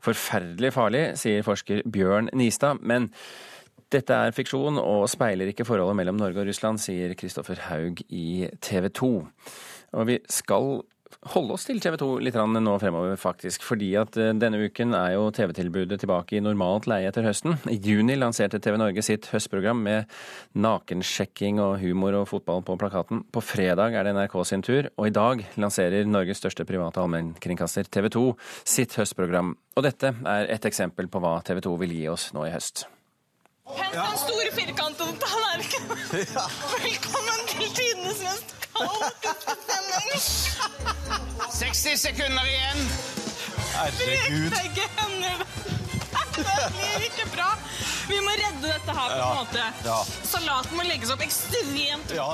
Forferdelig 0.00 0.72
farlig, 0.78 1.08
sier 1.18 1.42
forsker 1.42 1.82
Bjørn 1.82 2.30
Nistad. 2.32 2.78
men 2.80 3.10
dette 3.92 4.16
er 4.16 4.36
fiksjon 4.36 4.80
og 4.80 5.04
speiler 5.10 5.52
ikke 5.52 5.66
forholdet 5.68 5.98
mellom 6.00 6.20
Norge 6.20 6.42
og 6.42 6.48
Russland, 6.48 6.80
sier 6.82 7.12
Kristoffer 7.18 7.60
Haug 7.68 8.00
i 8.08 8.48
TV 8.64 8.88
2. 8.88 9.12
Og 9.92 10.08
vi 10.08 10.18
skal 10.32 10.80
holde 11.32 11.54
oss 11.54 11.66
til 11.68 11.80
TV 11.82 11.96
2 12.00 12.08
litt 12.24 12.36
nå 12.36 12.74
fremover, 12.80 13.14
faktisk. 13.20 13.64
Fordi 13.66 13.90
at 14.00 14.16
eh, 14.20 14.32
denne 14.36 14.60
uken 14.64 14.94
er 14.96 15.14
jo 15.14 15.28
TV-tilbudet 15.34 16.00
tilbake 16.02 16.36
i 16.38 16.42
normalt 16.42 16.88
leie 16.90 17.08
etter 17.10 17.26
høsten. 17.26 17.58
I 17.70 17.78
juni 17.78 18.16
lanserte 18.18 18.60
TV 18.62 18.78
Norge 18.80 19.04
sitt 19.06 19.28
høstprogram 19.32 19.82
med 19.84 20.10
nakensjekking 20.56 21.60
og 21.62 21.78
humor 21.82 22.16
og 22.22 22.28
fotball 22.32 22.64
på 22.66 22.78
plakaten. 22.80 23.22
På 23.32 23.44
fredag 23.44 23.96
er 23.98 24.08
det 24.08 24.16
NRK 24.16 24.38
sin 24.48 24.64
tur, 24.66 24.88
og 24.96 25.08
i 25.08 25.14
dag 25.14 25.44
lanserer 25.60 26.08
Norges 26.08 26.42
største 26.42 26.66
private 26.68 27.02
allmennkringkaster 27.02 27.90
TV 27.92 28.10
2 28.16 28.26
sitt 28.64 28.96
høstprogram. 28.98 29.54
Og 29.76 29.86
dette 29.86 30.14
er 30.16 30.50
et 30.52 30.66
eksempel 30.68 31.08
på 31.12 31.22
hva 31.22 31.38
TV 31.46 31.62
2 31.64 31.78
vil 31.84 31.96
gi 32.00 32.10
oss 32.12 32.32
nå 32.36 32.48
i 32.48 32.52
høst. 32.54 32.86
Hent 33.76 33.94
den 33.94 34.18
store 34.24 34.48
firkantede 34.60 35.12
tallerkenen. 35.24 35.98
Ja. 36.12 36.44
Velkommen 36.86 37.40
til 37.48 37.68
tidenes 37.78 38.18
mest 38.26 38.48
kaotiske 38.76 39.30
sending. 39.68 40.22
60 41.58 42.00
sekunder 42.00 42.44
igjen. 42.52 42.80
Herregud. 43.74 44.50
Begge 44.50 44.84
hender. 44.98 45.38
Det 46.36 46.68
blir 46.72 47.06
ikke 47.10 47.26
bra. 47.34 47.48
Vi 48.08 48.18
må 48.24 48.32
redde 48.34 48.64
dette 48.64 48.94
her 48.96 49.12
på 49.12 49.18
en 49.22 49.38
måte. 49.38 49.64
Ja. 49.86 49.98
Salaten 50.26 50.76
må 50.78 50.84
legges 50.86 51.12
opp 51.14 51.22
ekstremt 51.24 52.12
Ja. 52.16 52.26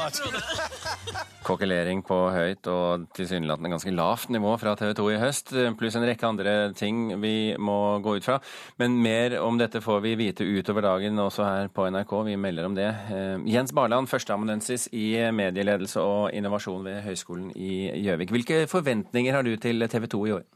Kokkelering 1.47 2.03
på 2.07 2.17
høyt 2.33 2.69
og 2.71 3.07
tilsynelatende 3.17 3.71
ganske 3.73 3.93
lavt 3.95 4.31
nivå 4.35 4.53
fra 4.61 4.75
TV 4.79 4.93
2 4.99 5.07
i 5.15 5.19
høst, 5.23 5.53
pluss 5.81 5.97
en 5.99 6.07
rekke 6.09 6.29
andre 6.29 6.55
ting 6.77 7.15
vi 7.23 7.35
må 7.59 7.99
gå 8.05 8.19
ut 8.19 8.27
fra. 8.27 8.39
Men 8.81 8.99
mer 9.05 9.39
om 9.41 9.59
dette 9.61 9.83
får 9.85 10.03
vi 10.05 10.15
vite 10.21 10.47
utover 10.47 10.85
dagen 10.89 11.19
også 11.25 11.47
her 11.47 11.73
på 11.73 11.89
NRK. 11.93 12.15
Vi 12.31 12.37
melder 12.41 12.69
om 12.69 12.77
det. 12.79 12.89
Eh, 13.13 13.49
Jens 13.49 13.75
Barland, 13.77 14.11
førsteamanuensis 14.11 14.89
i 14.93 15.11
medieledelse 15.33 16.05
og 16.05 16.31
innovasjon 16.37 16.85
ved 16.87 17.03
Høgskolen 17.07 17.51
i 17.57 17.89
Gjøvik. 18.05 18.35
Hvilke 18.37 18.63
forventninger 18.71 19.37
har 19.37 19.47
du 19.47 19.55
til 19.57 19.89
TV 19.89 20.07
2 20.07 20.25
i 20.29 20.37
år? 20.39 20.47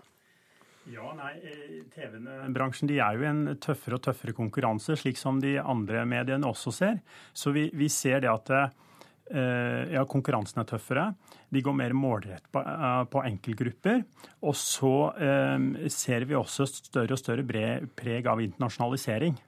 Ja, 0.92 1.12
nei, 1.14 1.36
eh, 1.46 1.71
TV-bransjen 1.94 2.90
de 2.90 2.98
er 3.02 3.18
jo 3.18 3.26
en 3.28 3.42
tøffere 3.60 3.98
og 3.98 4.04
tøffere 4.06 4.34
konkurranse, 4.36 4.96
slik 4.98 5.20
som 5.20 5.40
de 5.42 5.58
andre 5.60 6.06
mediene 6.08 6.48
også 6.48 6.72
ser. 6.74 7.02
Så 7.36 7.52
vi, 7.54 7.68
vi 7.76 7.90
ser 7.92 8.22
det 8.24 8.30
at 8.32 8.52
eh, 8.56 9.92
ja, 9.92 10.06
konkurransen 10.08 10.62
er 10.62 10.68
tøffere. 10.70 11.10
De 11.52 11.62
går 11.64 11.76
mer 11.76 11.94
målrett 11.96 12.48
på, 12.52 12.64
eh, 12.64 13.04
på 13.12 13.24
enkeltgrupper. 13.28 14.02
Og 14.48 14.56
så 14.58 14.96
eh, 15.20 15.88
ser 15.92 16.28
vi 16.28 16.38
også 16.38 16.68
større 16.70 17.16
og 17.16 17.20
større 17.20 17.46
bred 17.46 17.92
preg 17.98 18.28
av 18.30 18.40
internasjonalisering. 18.44 19.38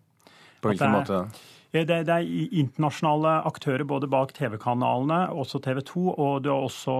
På 0.61 0.73
hvilken 0.73 0.99
måte 0.99 1.27
Det, 1.75 1.89
det 1.91 2.15
er 2.15 2.29
internasjonale 2.55 3.33
aktører 3.49 3.83
både 3.91 4.07
bak 4.07 4.31
TV-kanalene, 4.37 5.25
også 5.35 5.59
TV 5.59 5.81
2, 5.83 6.03
og 6.13 6.45
det 6.45 6.53
er 6.53 6.67
også 6.69 6.93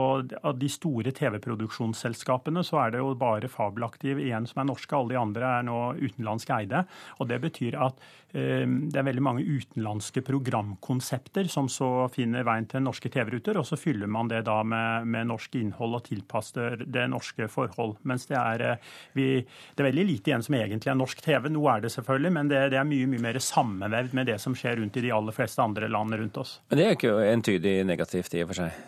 av 0.43 0.57
de 0.59 0.71
store 0.73 1.13
TV-produksjonsselskapene, 1.15 2.65
så 2.67 2.81
er 2.83 2.97
det 2.97 3.03
jo 3.05 3.13
bare 3.15 3.47
Fabelaktiv 3.47 4.19
igjen 4.19 4.49
som 4.51 4.65
er 4.65 4.69
norske. 4.73 4.91
Alle 4.99 5.15
de 5.15 5.21
andre 5.21 5.53
er 5.61 5.69
nå 5.69 5.79
utenlandske 6.01 6.57
eide. 6.59 6.83
Og 7.23 7.31
det 7.31 7.39
betyr 7.45 7.77
at 7.87 8.03
eh, 8.35 8.67
det 8.67 8.99
er 8.99 9.07
veldig 9.07 9.23
mange 9.23 9.45
utenlandske 9.47 10.25
programkonsepter 10.27 11.47
som 11.55 11.71
så 11.71 12.09
finner 12.11 12.43
veien 12.43 12.67
til 12.67 12.83
norske 12.83 13.13
TV-ruter, 13.15 13.61
og 13.61 13.69
så 13.71 13.79
fyller 13.79 14.11
man 14.11 14.33
det 14.33 14.43
da 14.51 14.59
med, 14.67 15.07
med 15.07 15.31
norsk 15.31 15.55
innhold 15.61 16.01
og 16.01 16.07
tilpasser 16.11 16.83
det 16.83 17.07
norske 17.15 17.47
forhold. 17.47 17.95
Mens 18.03 18.27
det 18.27 18.41
er, 18.43 18.67
eh, 18.73 18.93
vi, 19.15 19.31
det 19.39 19.87
er 19.87 19.91
veldig 19.93 20.09
lite 20.11 20.35
igjen 20.35 20.49
som 20.49 20.59
egentlig 20.59 20.91
er 20.91 20.99
norsk 20.99 21.23
TV. 21.23 21.47
Nå 21.55 21.63
er 21.71 21.87
det 21.87 21.95
selvfølgelig, 21.95 22.37
men 22.41 22.51
det, 22.51 22.67
det 22.75 22.83
er 22.83 22.91
mye, 22.91 23.07
mye 23.15 23.27
mer 23.31 23.43
sammenvevd 23.53 24.19
med 24.19 24.33
det 24.35 24.41
som 24.43 24.59
skjer 24.59 24.64
rundt 24.79 24.97
i 24.97 25.05
de 25.05 25.13
aller 25.13 25.33
fleste 25.37 25.63
andre 25.63 25.89
land 25.93 26.15
rundt 26.17 26.37
oss. 26.41 26.57
Men 26.71 26.81
det 26.81 26.85
er 26.87 26.93
jo 26.95 26.99
ikke 27.01 27.31
entydig 27.33 27.77
negativt 27.89 28.35
i 28.35 28.43
og 28.45 28.51
for 28.53 28.63
seg. 28.65 28.83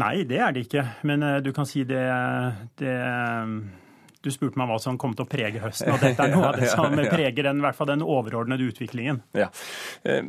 Nei, 0.00 0.22
det 0.24 0.38
er 0.40 0.52
det 0.56 0.66
ikke. 0.66 0.82
Men 1.08 1.22
eh, 1.26 1.38
du 1.44 1.50
kan 1.52 1.66
si 1.68 1.82
det, 1.84 2.00
det 2.80 2.94
Du 4.22 4.30
spurte 4.30 4.56
meg 4.56 4.70
hva 4.70 4.78
som 4.80 4.96
kom 5.00 5.12
til 5.18 5.26
å 5.26 5.28
prege 5.28 5.58
høsten, 5.60 5.90
og 5.92 5.98
dette 6.00 6.22
er 6.22 6.30
noe 6.32 6.46
av 6.52 6.56
det 6.60 6.68
som 6.70 6.94
preger 6.94 7.48
den, 7.48 7.58
i 7.58 7.64
hvert 7.66 7.76
fall 7.76 7.90
den 7.90 8.04
overordnede 8.06 8.68
utviklingen. 8.70 9.18
Ja. 9.36 9.48
Eh, 10.06 10.22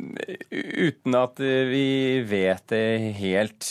Uten 0.84 1.16
at 1.16 1.40
eh, 1.40 1.64
vi 1.70 1.86
vet 2.28 2.66
det 2.74 2.84
helt, 3.22 3.70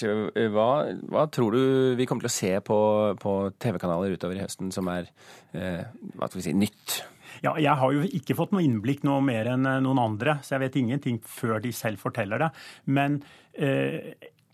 hva, 0.55 0.69
hva 1.11 1.27
tror 1.29 1.53
du 1.57 1.95
vi 1.99 2.07
kommer 2.09 2.25
til 2.25 2.31
å 2.31 2.37
se 2.39 2.53
på, 2.65 2.79
på 3.21 3.35
TV-kanaler 3.61 4.15
utover 4.15 4.39
i 4.39 4.45
høsten 4.45 4.71
som 4.73 4.89
er 4.93 5.11
hva 5.53 6.25
skal 6.25 6.39
vi 6.39 6.47
si, 6.47 6.55
nytt? 6.57 7.03
Ja, 7.43 7.57
jeg 7.59 7.75
har 7.75 7.91
jo 7.91 8.05
ikke 8.07 8.37
fått 8.39 8.53
noe 8.55 8.63
innblikk 8.63 9.01
noe 9.03 9.19
mer 9.23 9.49
enn 9.51 9.67
eh, 9.67 9.81
noen 9.83 9.99
andre, 9.99 10.37
så 10.43 10.55
jeg 10.55 10.67
vet 10.67 10.77
ingenting 10.79 11.19
før 11.27 11.59
de 11.63 11.73
selv 11.75 11.99
forteller 11.99 12.39
det. 12.39 12.53
Men 12.95 13.19
eh, 13.51 14.13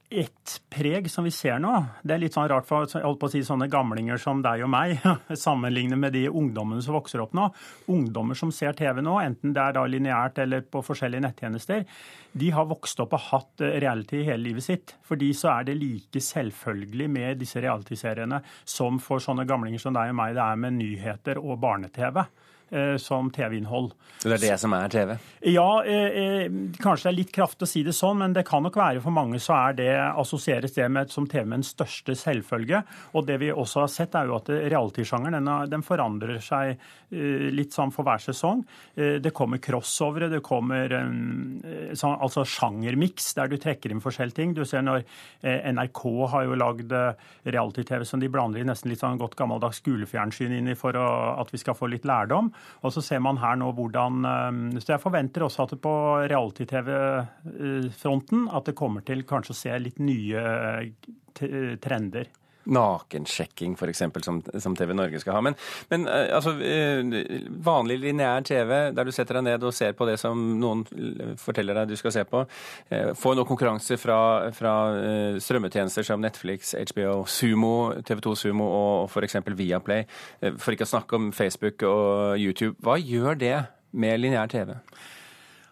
et 0.10 0.53
preg 0.74 1.05
som 1.13 1.27
vi 1.27 1.29
ser 1.29 1.60
nå, 1.62 1.69
det 2.01 2.15
er 2.15 2.22
litt 2.24 2.34
sånn 2.34 2.48
rart 2.50 2.65
for 2.65 2.88
jeg 2.89 3.05
holdt 3.05 3.19
på 3.22 3.29
å 3.29 3.34
si 3.36 3.43
sånne 3.46 3.67
gamlinger 3.69 4.17
som 4.17 4.41
deg 4.41 4.63
og 4.65 4.72
meg, 4.74 5.05
sammenlignet 5.46 6.01
med 6.01 6.17
de 6.17 6.25
ungdommene 6.31 6.81
som 6.81 6.98
vokser 6.98 7.22
opp 7.22 7.38
nå. 7.38 7.46
Ungdommer 7.93 8.38
som 8.39 8.50
ser 8.50 8.74
TV 8.74 9.03
nå, 9.05 9.19
enten 9.22 9.53
det 9.53 9.62
er 9.62 9.77
da 9.77 9.86
lineært 9.86 10.41
eller 10.41 10.65
på 10.65 10.81
forskjellige 10.89 11.27
nettjenester, 11.27 11.86
de 12.41 12.50
har 12.58 12.69
vokst 12.74 13.05
opp 13.05 13.13
og 13.19 13.25
hatt 13.29 13.65
eh, 13.65 13.77
reality 13.86 14.25
hele 14.25 14.48
livet 14.50 14.65
sitt. 14.65 14.98
For 15.05 15.22
de 15.22 15.29
så 15.38 15.53
er 15.60 15.69
det 15.69 15.77
like 15.77 16.25
selvfølgelig 16.25 17.13
med 17.22 17.46
disse 17.46 17.62
realityseriene 17.62 18.41
som 18.65 18.98
for 18.98 19.22
sånne 19.22 19.46
gamlinger 19.46 19.86
som 19.86 19.93
deg 19.93 20.10
og 20.10 20.24
meg 20.24 20.34
det 20.41 20.48
er 20.48 20.63
med 20.65 20.81
nyheter 20.81 21.46
og 21.46 21.60
barne-TV 21.62 22.25
som 23.02 23.32
TV-innhold. 23.34 23.94
Det 24.20 24.34
er 24.36 24.42
det 24.44 24.56
som 24.60 24.74
er 24.76 24.92
TV? 24.92 25.14
Ja, 25.48 25.84
eh, 25.88 26.18
eh, 26.20 26.52
kanskje 26.84 27.08
det 27.08 27.12
er 27.14 27.16
litt 27.16 27.32
kraftig 27.32 27.64
å 27.64 27.70
si 27.72 27.84
det 27.88 27.94
sånn, 27.96 28.18
men 28.20 28.34
det 28.36 28.44
kan 28.48 28.66
nok 28.66 28.76
være 28.76 29.00
for 29.00 29.16
mange 29.16 29.40
så 29.40 29.54
er 29.56 29.78
det, 29.78 29.92
assosieres 29.96 30.74
det 30.76 30.90
med, 30.92 31.08
som 31.14 31.28
TV 31.30 31.46
med 31.46 31.62
den 31.62 31.68
største 31.70 32.18
selvfølge. 32.20 32.82
Og 33.16 33.24
det 33.30 33.38
vi 33.40 33.54
også 33.54 33.86
har 33.86 33.94
sett, 33.94 34.18
er 34.20 34.28
jo 34.28 34.36
at 34.36 34.52
reality-sjangeren 34.52 35.40
den, 35.40 35.72
den 35.72 35.86
forandrer 35.88 36.42
seg 36.44 36.74
eh, 36.74 37.48
litt 37.56 37.72
sånn 37.78 37.94
for 37.96 38.04
hver 38.04 38.20
sesong. 38.20 38.66
Eh, 39.00 39.22
det 39.24 39.32
kommer 39.32 39.64
crossovere, 39.64 40.28
det 40.34 40.42
kommer 40.44 40.92
eh, 41.00 41.96
sånn, 41.96 42.20
altså 42.20 42.44
sjangermiks, 42.44 43.32
der 43.40 43.48
du 43.48 43.56
trekker 43.56 43.96
inn 43.96 44.04
forskjellige 44.04 44.40
ting. 44.42 44.58
Du 44.58 44.66
ser 44.68 44.84
når 44.84 45.06
eh, 45.06 45.72
NRK 45.72 46.04
har 46.36 46.50
jo 46.50 46.60
lagd 46.60 46.92
eh, 46.92 47.32
reality-TV 47.48 48.04
som 48.04 48.20
de 48.20 48.28
blander 48.28 48.60
i 48.60 48.68
nesten 48.68 48.92
litt 48.92 49.00
sånn 49.00 49.22
godt 49.24 49.40
gammeldags 49.40 49.80
skolefjernsyn 49.80 50.60
inn 50.60 50.74
i 50.74 50.76
for 50.76 51.00
å, 51.00 51.08
at 51.40 51.56
vi 51.56 51.64
skal 51.64 51.80
få 51.80 51.88
litt 51.88 52.04
lærdom. 52.04 52.52
Og 52.86 52.94
så 52.96 53.01
ser 53.04 53.20
man 53.24 53.39
her 53.42 53.56
nå 53.60 53.68
hvordan 53.75 54.13
eh, 54.25 54.51
Så 54.80 54.89
jeg 54.94 55.04
forventer 55.04 55.44
også 55.46 55.63
at 55.66 55.72
det 55.75 55.82
på 55.84 55.94
reality-TV-fronten 56.32 58.39
at 58.56 58.66
det 58.70 58.80
kommer 58.80 59.01
til 59.08 59.20
kanskje 59.28 59.56
å 59.56 59.62
se 59.62 59.72
litt 59.84 60.00
nye 60.04 60.39
eh, 60.39 60.88
trender. 61.84 62.25
Nakensjekking 62.68 63.78
f.eks., 63.80 64.04
som, 64.25 64.42
som 64.60 64.75
TV 64.75 64.94
Norge 64.94 65.24
skal 65.24 65.38
ha. 65.38 65.44
Men, 65.46 65.56
men 65.89 66.06
eh, 66.12 66.28
altså, 66.36 66.58
eh, 66.60 67.48
vanlig 67.63 68.01
lineær 68.04 68.44
TV, 68.44 68.75
der 68.92 69.08
du 69.08 69.16
setter 69.16 69.39
deg 69.39 69.48
ned 69.48 69.63
og 69.63 69.75
ser 69.75 69.96
på 69.96 70.08
det 70.10 70.20
som 70.20 70.44
noen 70.60 70.84
forteller 71.39 71.80
deg 71.82 71.94
du 71.94 71.98
skal 72.00 72.16
se 72.20 72.28
på, 72.28 72.44
Få 73.20 73.30
får 73.30 73.36
nå 73.38 73.46
konkurranse 73.46 73.98
fra, 74.01 74.20
fra 74.58 74.74
eh, 74.98 75.36
strømmetjenester 75.44 76.06
som 76.08 76.22
Netflix, 76.24 76.74
HBO, 76.74 77.28
Sumo, 77.30 77.74
TV2 78.01 78.34
Sumo 78.42 78.66
og 78.74 79.12
f.eks. 79.12 79.38
Viaplay, 79.60 80.08
eh, 80.42 80.58
for 80.58 80.74
ikke 80.74 80.88
å 80.88 80.94
snakke 80.96 81.20
om 81.20 81.30
Facebook 81.36 81.86
og 81.86 82.42
YouTube. 82.42 82.74
Hva 82.82 82.98
gjør 82.98 83.38
det 83.38 83.56
med 83.92 84.24
lineær 84.24 84.50
TV? 84.50 84.74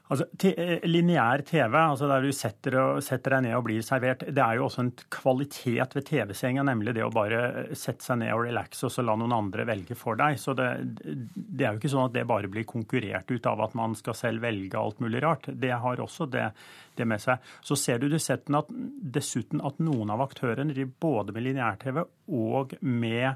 Altså, 0.07 0.25
eh, 0.47 0.85
Lineær 0.87 1.41
TV, 1.43 1.73
altså 1.75 2.07
der 2.07 2.23
du 2.23 2.31
setter, 2.35 2.77
setter 3.03 3.35
deg 3.35 3.43
ned 3.43 3.55
og 3.57 3.65
blir 3.67 3.83
servert, 3.83 4.23
det 4.23 4.43
er 4.43 4.55
jo 4.55 4.67
også 4.69 4.85
en 4.85 4.91
kvalitet 5.11 5.97
ved 5.97 6.05
TV-senga, 6.07 6.63
nemlig 6.67 6.93
det 6.95 7.03
å 7.03 7.11
bare 7.11 7.41
eh, 7.65 7.73
sette 7.75 8.05
seg 8.05 8.21
ned 8.21 8.31
og 8.31 8.45
relaxe 8.45 8.87
og 8.87 8.93
så 8.93 9.03
la 9.03 9.17
noen 9.19 9.35
andre 9.35 9.67
velge 9.67 9.97
for 9.99 10.19
deg. 10.19 10.39
Så 10.39 10.55
det, 10.57 10.69
det 11.03 11.67
er 11.67 11.75
jo 11.75 11.81
ikke 11.81 11.91
sånn 11.91 12.07
at 12.07 12.15
det 12.15 12.27
bare 12.29 12.51
blir 12.51 12.67
konkurrert 12.69 13.27
ut 13.33 13.51
av 13.51 13.65
at 13.67 13.75
man 13.79 13.97
skal 13.99 14.15
selv 14.15 14.47
velge 14.47 14.79
alt 14.79 15.03
mulig 15.03 15.23
rart. 15.25 15.51
Det 15.51 15.75
har 15.75 16.03
også 16.03 16.29
det, 16.31 16.47
det 16.95 17.09
med 17.09 17.23
seg. 17.23 17.43
Så 17.59 17.75
ser 17.79 17.99
du 17.99 18.07
dessuten 18.11 18.61
at, 18.61 18.71
dessuten 19.17 19.63
at 19.67 19.83
noen 19.83 20.15
av 20.15 20.23
aktørene 20.29 20.71
driver 20.71 20.95
både 21.03 21.35
med 21.35 21.49
lineær-TV 21.49 22.03
og 22.37 22.77
med 22.79 23.35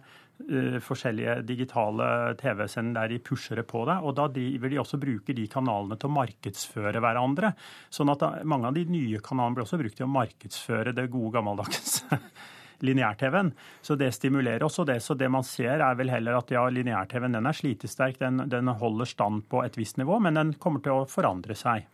forskjellige 0.84 1.38
digitale 1.48 2.06
TV-sender 2.40 3.02
der 3.02 3.14
de 3.14 3.20
pusher 3.24 3.62
det 3.62 3.68
på 3.70 3.84
deg. 3.90 4.06
Og 4.06 4.16
da 4.18 4.28
vil 4.32 4.72
de 4.72 4.80
også 4.82 5.00
bruke 5.02 5.36
de 5.38 5.48
kanalene 5.52 5.98
til 6.00 6.10
å 6.10 6.16
markedsføre 6.16 7.02
hverandre. 7.04 7.54
Sånn 7.94 8.12
at 8.14 8.24
da, 8.24 8.32
mange 8.48 8.72
av 8.72 8.78
de 8.78 8.86
nye 8.92 9.22
kanalene 9.24 9.58
blir 9.58 9.68
også 9.68 9.82
brukt 9.82 10.00
til 10.00 10.08
å 10.08 10.16
markedsføre 10.16 10.96
det 10.98 11.08
gode 11.14 11.36
gammeldags 11.38 12.02
lineær-TV-en. 12.86 13.52
Så 13.82 13.98
det 14.00 14.12
stimulerer 14.18 14.66
også 14.66 14.86
det. 14.88 15.00
Så 15.04 15.18
det 15.18 15.30
man 15.32 15.46
ser 15.48 15.84
er 15.84 16.00
vel 16.00 16.14
heller 16.14 16.40
at 16.40 16.54
ja, 16.54 16.66
lineær-TV-en 16.70 17.38
den 17.38 17.50
er 17.50 17.58
slitesterk, 17.58 18.20
den, 18.22 18.46
den 18.52 18.72
holder 18.82 19.10
stand 19.10 19.46
på 19.52 19.66
et 19.66 19.78
visst 19.80 20.02
nivå, 20.02 20.20
men 20.24 20.40
den 20.40 20.56
kommer 20.62 20.84
til 20.84 21.04
å 21.04 21.06
forandre 21.10 21.58
seg. 21.58 21.88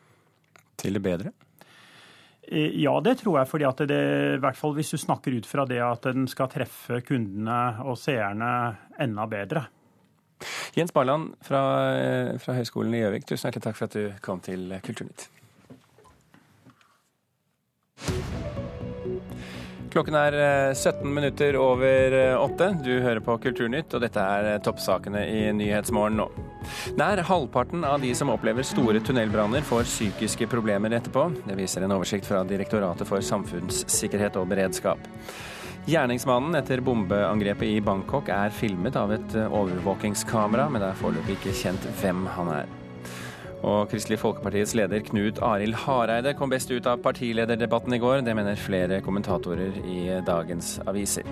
Til 0.78 0.98
det 0.98 1.04
bedre? 1.04 1.34
Eh, 2.48 2.72
Ja, 2.82 3.00
det 3.02 3.18
tror 3.20 3.40
jeg. 3.40 3.48
fordi 3.48 3.66
at 3.68 3.78
det, 3.88 4.36
i 4.36 4.40
hvert 4.40 4.56
fall 4.58 4.74
hvis 4.74 4.92
du 4.92 4.98
snakker 4.98 5.36
ut 5.38 5.46
fra 5.46 5.66
det 5.66 5.82
at 5.84 6.02
den 6.04 6.28
skal 6.28 6.48
treffe 6.48 7.02
kundene 7.06 7.80
og 7.84 7.98
seerne 7.98 8.78
enda 9.00 9.26
bedre. 9.28 9.68
Jens 10.76 10.92
Barland 10.94 11.34
fra, 11.42 11.62
eh, 11.98 12.38
fra 12.38 12.54
Høgskolen 12.54 12.94
i 12.94 13.02
Gjøvik, 13.02 13.26
tusen 13.26 13.50
hjertelig 13.50 13.64
takk 13.64 13.76
for 13.76 13.86
at 13.86 13.98
du 13.98 14.14
kom 14.22 14.40
til 14.40 14.80
Kulturnytt. 14.86 15.30
Klokken 19.98 20.14
er 20.14 20.36
eh, 20.38 20.76
17 20.76 21.10
minutter 21.10 21.56
over 21.58 22.14
eh, 22.14 22.36
åtte. 22.38 22.68
Du 22.86 22.92
hører 23.02 23.18
på 23.26 23.34
Kulturnytt, 23.42 23.96
og 23.98 24.04
dette 24.04 24.22
er 24.22 24.50
eh, 24.52 24.60
toppsakene 24.62 25.24
i 25.26 25.40
Nyhetsmorgen 25.58 26.20
nå. 26.22 26.28
Nær 27.02 27.24
halvparten 27.26 27.82
av 27.82 28.06
de 28.06 28.12
som 28.14 28.30
opplever 28.30 28.62
store 28.62 29.02
tunnelbranner, 29.02 29.66
får 29.66 29.90
psykiske 29.90 30.46
problemer 30.54 30.94
etterpå. 31.00 31.26
Det 31.48 31.58
viser 31.58 31.82
en 31.82 31.98
oversikt 31.98 32.30
fra 32.30 32.44
Direktoratet 32.46 33.10
for 33.10 33.26
samfunnssikkerhet 33.26 34.38
og 34.38 34.52
beredskap. 34.54 35.02
Gjerningsmannen 35.90 36.62
etter 36.62 36.86
bombeangrepet 36.86 37.74
i 37.80 37.82
Bangkok 37.82 38.30
er 38.30 38.54
filmet 38.54 39.02
av 39.02 39.18
et 39.18 39.34
eh, 39.34 39.50
overvåkingskamera, 39.50 40.70
men 40.70 40.86
det 40.86 40.92
er 40.92 41.02
foreløpig 41.02 41.40
ikke 41.40 41.58
kjent 41.64 41.90
hvem 42.04 42.28
han 42.38 42.60
er. 42.62 42.78
Og 43.66 43.90
Kristelig 43.90 44.20
Folkepartiets 44.22 44.76
leder 44.78 45.02
Knut 45.08 45.40
Arild 45.42 45.80
Hareide 45.86 46.36
kom 46.38 46.52
best 46.54 46.72
ut 46.72 46.86
av 46.86 47.02
partilederdebatten 47.02 47.94
i 47.98 48.02
går. 48.02 48.22
Det 48.22 48.36
mener 48.38 48.60
flere 48.60 49.02
kommentatorer 49.02 49.82
i 49.86 50.02
dagens 50.28 50.78
aviser. 50.86 51.26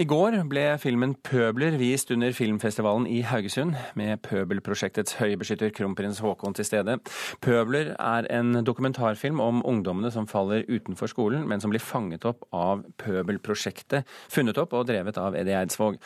I 0.00 0.04
går 0.08 0.32
ble 0.48 0.62
filmen 0.80 1.12
'Pøbler' 1.14 1.76
vist 1.76 2.10
under 2.10 2.32
filmfestivalen 2.32 3.06
i 3.06 3.20
Haugesund, 3.20 3.74
med 3.94 4.22
Pøbelprosjektets 4.24 5.18
høybeskytter 5.20 5.68
kronprins 5.76 6.22
Haakon 6.24 6.54
til 6.54 6.64
stede. 6.64 6.98
'Pøbler' 7.42 7.92
er 7.98 8.26
en 8.38 8.64
dokumentarfilm 8.64 9.40
om 9.40 9.60
ungdommene 9.66 10.10
som 10.10 10.26
faller 10.26 10.64
utenfor 10.68 11.06
skolen, 11.06 11.48
men 11.48 11.60
som 11.60 11.70
blir 11.70 11.84
fanget 11.84 12.24
opp 12.24 12.48
av 12.52 12.80
Pøbelprosjektet, 12.96 14.08
funnet 14.28 14.58
opp 14.58 14.72
og 14.72 14.86
drevet 14.86 15.18
av 15.18 15.36
Eddie 15.36 15.60
Eidsvåg. 15.60 16.00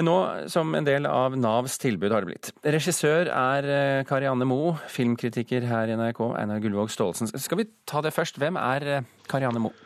Men 0.00 0.06
nå 0.08 0.48
som 0.48 0.70
en 0.72 0.86
del 0.86 1.04
av 1.04 1.34
Navs 1.36 1.74
tilbud 1.76 2.08
har 2.14 2.24
det 2.24 2.30
blitt. 2.30 2.48
Regissør 2.64 3.28
er 3.28 3.66
eh, 3.68 4.04
Karianne 4.08 4.46
Moe, 4.48 4.78
filmkritiker 4.88 5.66
her 5.68 5.92
i 5.92 5.96
NRK, 6.00 6.22
Einar 6.40 6.62
Gullvåg 6.64 6.88
Staalesen. 6.88 7.28
Skal 7.36 7.60
vi 7.60 7.66
ta 7.84 8.00
det 8.00 8.14
først? 8.16 8.40
Hvem 8.40 8.56
er 8.56 8.86
eh, 8.88 9.10
Karianne 9.28 9.60
Moe? 9.60 9.76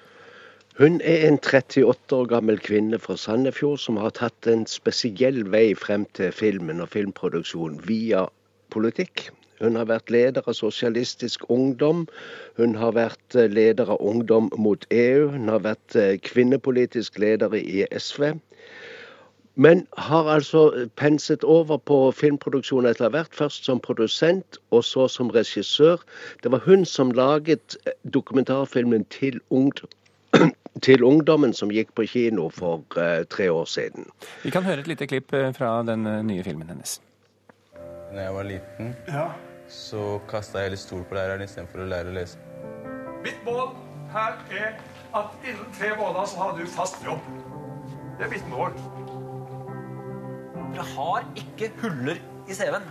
Hun 0.78 1.00
er 1.02 1.26
en 1.26 1.40
38 1.42 2.14
år 2.14 2.30
gammel 2.30 2.62
kvinne 2.62 3.02
fra 3.02 3.18
Sandefjord 3.18 3.82
som 3.82 3.98
har 3.98 4.14
tatt 4.14 4.46
en 4.52 4.62
spesiell 4.70 5.42
vei 5.50 5.72
frem 5.74 6.06
til 6.14 6.30
filmen 6.30 6.84
og 6.84 6.92
filmproduksjon 6.94 7.82
via 7.90 8.22
politikk. 8.70 9.32
Hun 9.58 9.74
har 9.82 9.90
vært 9.90 10.14
leder 10.14 10.46
av 10.46 10.54
Sosialistisk 10.54 11.42
Ungdom. 11.50 12.06
Hun 12.54 12.78
har 12.78 12.94
vært 12.94 13.34
eh, 13.34 13.50
leder 13.50 13.90
av 13.90 13.98
Ungdom 13.98 14.52
mot 14.54 14.86
EU. 14.94 15.32
Hun 15.34 15.50
har 15.50 15.66
vært 15.66 15.98
kvinnepolitisk 16.30 17.18
leder 17.18 17.58
i 17.58 17.82
SV. 17.90 18.36
Men 19.54 19.86
har 19.96 20.28
altså 20.28 20.88
penset 20.96 21.44
over 21.44 21.78
på 21.78 21.98
filmproduksjon 22.12 22.86
etter 22.90 23.12
hvert. 23.14 23.34
Først 23.34 23.64
som 23.64 23.80
produsent, 23.80 24.58
og 24.70 24.84
så 24.84 25.08
som 25.08 25.30
regissør. 25.30 26.02
Det 26.42 26.50
var 26.50 26.64
hun 26.66 26.84
som 26.84 27.10
laget 27.10 27.76
eh, 27.86 27.92
dokumentarfilmen 28.14 29.04
'Til 29.04 29.40
ungdom' 29.50 29.94
til 30.82 31.04
ungdommen 31.04 31.52
som 31.54 31.70
gikk 31.70 31.94
på 31.94 32.06
kino 32.06 32.48
for 32.48 32.82
uh, 32.96 33.24
tre 33.30 33.52
år 33.52 33.64
siden. 33.64 34.06
Vi 34.42 34.50
kan 34.50 34.62
høre 34.62 34.80
et 34.80 34.86
lite 34.86 35.06
klipp 35.06 35.32
eh, 35.32 35.52
fra 35.54 35.82
den 35.82 36.02
nye 36.26 36.42
filmen 36.44 36.68
hennes. 36.68 37.00
Da 38.14 38.20
jeg 38.20 38.34
var 38.34 38.42
liten, 38.42 38.94
ja. 39.08 39.28
så 39.68 40.20
kasta 40.30 40.58
jeg 40.58 40.64
hele 40.64 40.76
stol 40.76 41.04
på 41.08 41.14
læreren 41.14 41.42
istedenfor 41.42 41.82
å 41.82 41.88
lære 41.90 42.10
å 42.10 42.14
lese. 42.14 42.38
Mitt 43.24 43.40
mål 43.46 43.72
her 44.14 44.36
er 44.50 44.76
at 45.14 45.48
innen 45.48 45.70
tre 45.78 45.94
måneder 45.98 46.26
så 46.30 46.42
har 46.42 46.58
du 46.58 46.66
fast 46.66 47.02
jobb. 47.06 47.22
Det 48.18 48.26
er 48.26 48.30
mitt 48.30 48.46
mål. 48.50 48.70
Dere 50.74 50.84
har 50.90 51.26
ikke 51.38 51.68
huller 51.84 52.16
i 52.50 52.54
CV-en. 52.58 52.86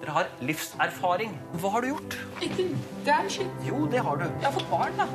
Dere 0.00 0.14
har 0.16 0.30
livserfaring. 0.42 1.36
Hva 1.62 1.70
har 1.70 1.84
du 1.84 1.92
gjort? 1.92 2.16
Ikke 2.42 2.64
damn 3.06 3.28
shit. 3.30 3.52
Jo, 3.62 3.84
det 3.92 4.02
har 4.02 4.18
du. 4.18 4.24
Jeg 4.26 4.48
har 4.48 4.54
fått 4.56 4.66
barn, 4.72 4.98
da. 4.98 5.06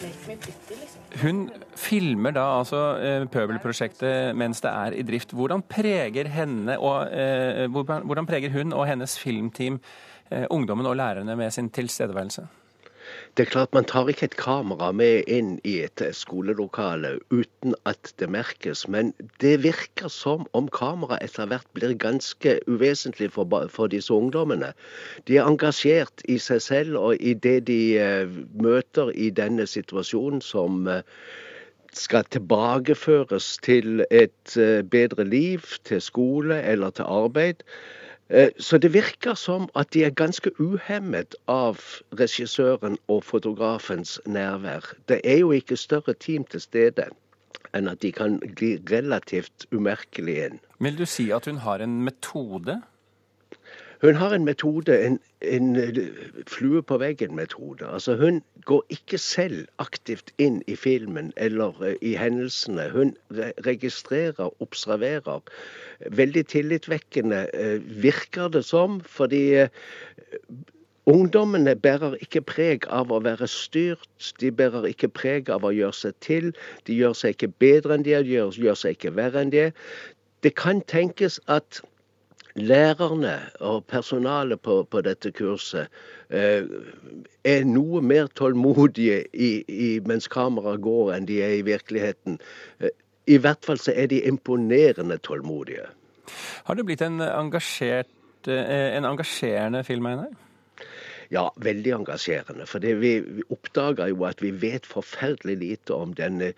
Liksom. 0.00 1.02
Hun 1.20 1.42
filmer 1.76 2.32
da 2.38 2.46
altså 2.60 2.80
eh, 3.02 3.26
Pøbelprosjektet 3.28 4.36
mens 4.38 4.64
det 4.64 4.72
er 4.72 4.96
i 4.96 5.04
drift. 5.04 5.34
Hvordan 5.36 5.66
preger, 5.68 6.30
henne 6.32 6.78
og, 6.80 7.12
eh, 7.12 7.66
hvordan 7.68 8.30
preger 8.30 8.54
hun 8.54 8.72
og 8.72 8.86
hennes 8.88 9.18
filmteam 9.20 9.76
eh, 10.30 10.46
ungdommen 10.48 10.88
og 10.88 10.96
lærerne 10.96 11.36
med 11.36 11.52
sin 11.52 11.68
tilstedeværelse? 11.68 12.46
Det 13.38 13.44
er 13.46 13.50
klart 13.50 13.74
Man 13.74 13.84
tar 13.86 14.08
ikke 14.10 14.26
et 14.26 14.32
kamera 14.34 14.88
med 14.90 15.28
inn 15.30 15.50
i 15.62 15.76
et 15.84 16.02
skolelokale 16.18 17.12
uten 17.30 17.76
at 17.86 18.08
det 18.18 18.26
merkes. 18.34 18.80
Men 18.90 19.12
det 19.38 19.52
virker 19.62 20.10
som 20.10 20.42
om 20.58 20.66
kameraet 20.74 21.22
etter 21.22 21.46
hvert 21.46 21.68
blir 21.78 21.94
ganske 22.02 22.56
uvesentlig 22.66 23.28
for, 23.36 23.46
for, 23.70 23.86
disse 23.92 24.10
ungdommene. 24.10 24.72
De 25.30 25.38
er 25.38 25.46
engasjert 25.46 26.24
i 26.26 26.40
seg 26.42 26.64
selv 26.64 26.98
og 26.98 27.22
i 27.22 27.36
det 27.46 27.68
de 27.70 27.78
uh, 28.02 28.34
møter 28.58 29.14
i 29.14 29.30
denne 29.30 29.68
situasjonen 29.70 30.42
som 30.42 30.90
uh, 30.90 31.06
skal 31.94 32.26
tilbakeføres 32.34 33.52
til 33.62 34.02
et 34.10 34.58
bedre 34.90 35.30
liv, 35.30 35.62
til 35.86 36.02
skole 36.02 36.58
eller 36.58 36.90
til 36.90 37.06
arbeid. 37.06 37.62
Eh, 38.28 38.50
så 38.58 38.78
det 38.78 38.92
virker 38.92 39.34
som 39.34 39.68
at 39.74 39.92
de 39.94 40.04
er 40.04 40.10
ganske 40.12 40.50
uhemmet 40.60 41.36
av 41.48 41.80
regissøren 42.20 42.98
og 43.08 43.24
fotografens 43.24 44.20
nærvær. 44.26 44.84
Det 45.08 45.20
er 45.24 45.40
jo 45.40 45.52
ikke 45.56 45.76
større 45.76 46.14
team 46.14 46.44
til 46.44 46.60
stede 46.60 47.08
enn 47.76 47.88
at 47.88 48.00
de 48.02 48.12
kan 48.12 48.38
bli 48.56 48.76
relativt 48.90 49.66
umerkelig 49.72 50.36
inn. 50.44 50.60
Vil 50.80 50.96
du 50.98 51.06
si 51.08 51.30
at 51.32 51.48
hun 51.48 51.60
har 51.64 51.84
en 51.84 52.00
metode? 52.04 52.78
Hun 54.00 54.14
har 54.14 54.30
en 54.34 54.44
metode, 54.44 55.06
en, 55.06 55.20
en 55.42 55.76
flue 56.46 56.82
på 56.82 56.98
veggen-metode. 56.98 57.86
Altså 57.86 58.16
Hun 58.16 58.42
går 58.64 58.84
ikke 58.94 59.18
selv 59.18 59.66
aktivt 59.78 60.30
inn 60.38 60.62
i 60.66 60.76
filmen 60.76 61.32
eller 61.36 61.82
eh, 61.82 61.96
i 62.02 62.14
hendelsene. 62.14 62.90
Hun 62.94 63.16
registrerer, 63.66 64.62
observerer. 64.62 65.42
Veldig 66.10 66.46
tillitvekkende 66.46 67.48
eh, 67.54 68.02
virker 68.02 68.48
det 68.48 68.64
som, 68.64 69.00
fordi 69.00 69.44
eh, 69.64 69.68
Ungdommene 71.08 71.72
bærer 71.76 72.18
ikke 72.20 72.42
preg 72.44 72.82
av 72.92 73.08
å 73.08 73.22
være 73.24 73.46
styrt, 73.48 74.32
de 74.42 74.50
bærer 74.52 74.90
ikke 74.90 75.08
preg 75.08 75.48
av 75.48 75.64
å 75.64 75.70
gjøre 75.72 75.96
seg 75.96 76.18
til. 76.20 76.50
De 76.84 76.92
gjør 76.98 77.14
seg 77.16 77.32
ikke 77.32 77.48
bedre 77.64 77.96
enn 77.96 78.04
de 78.04 78.12
er, 78.12 78.26
de 78.26 78.34
gjør, 78.34 78.58
gjør 78.66 78.76
seg 78.76 78.98
ikke 78.98 79.14
verre 79.16 79.40
enn 79.40 79.52
de 79.54 79.62
er. 79.70 79.86
Det 80.44 80.52
kan 80.60 80.82
tenkes 80.84 81.40
at 81.48 81.80
lærerne 82.60 83.36
og 83.60 83.84
personalet 83.86 84.60
på, 84.60 84.82
på 84.90 85.02
dette 85.04 85.30
kurset 85.34 85.88
eh, 86.30 86.66
er 87.44 87.68
noe 87.68 88.02
mer 88.04 88.28
tålmodige 88.38 89.22
i, 89.32 89.50
i, 89.68 89.90
mens 90.06 90.28
kameraet 90.32 90.82
går, 90.84 91.12
enn 91.16 91.28
de 91.28 91.40
er 91.44 91.58
i 91.58 91.64
virkeligheten. 91.66 92.40
Eh, 92.80 92.94
I 93.28 93.38
hvert 93.44 93.64
fall 93.64 93.80
så 93.82 93.94
er 93.94 94.10
de 94.12 94.22
imponerende 94.28 95.18
tålmodige. 95.22 95.86
Har 96.64 96.76
det 96.76 96.84
blitt 96.88 97.02
en, 97.04 97.20
engasjert, 97.24 98.12
eh, 98.48 98.96
en 98.96 99.08
engasjerende 99.08 99.84
film, 99.84 100.06
Einar? 100.10 100.34
Ja, 101.30 101.48
veldig 101.60 101.92
engasjerende. 101.92 102.66
For 102.66 102.80
vi, 102.80 103.18
vi 103.20 103.44
oppdaga 103.52 104.08
jo 104.08 104.24
at 104.24 104.40
vi 104.42 104.52
vet 104.62 104.88
forferdelig 104.88 105.58
lite 105.60 105.96
om 105.96 106.14
denne 106.16 106.54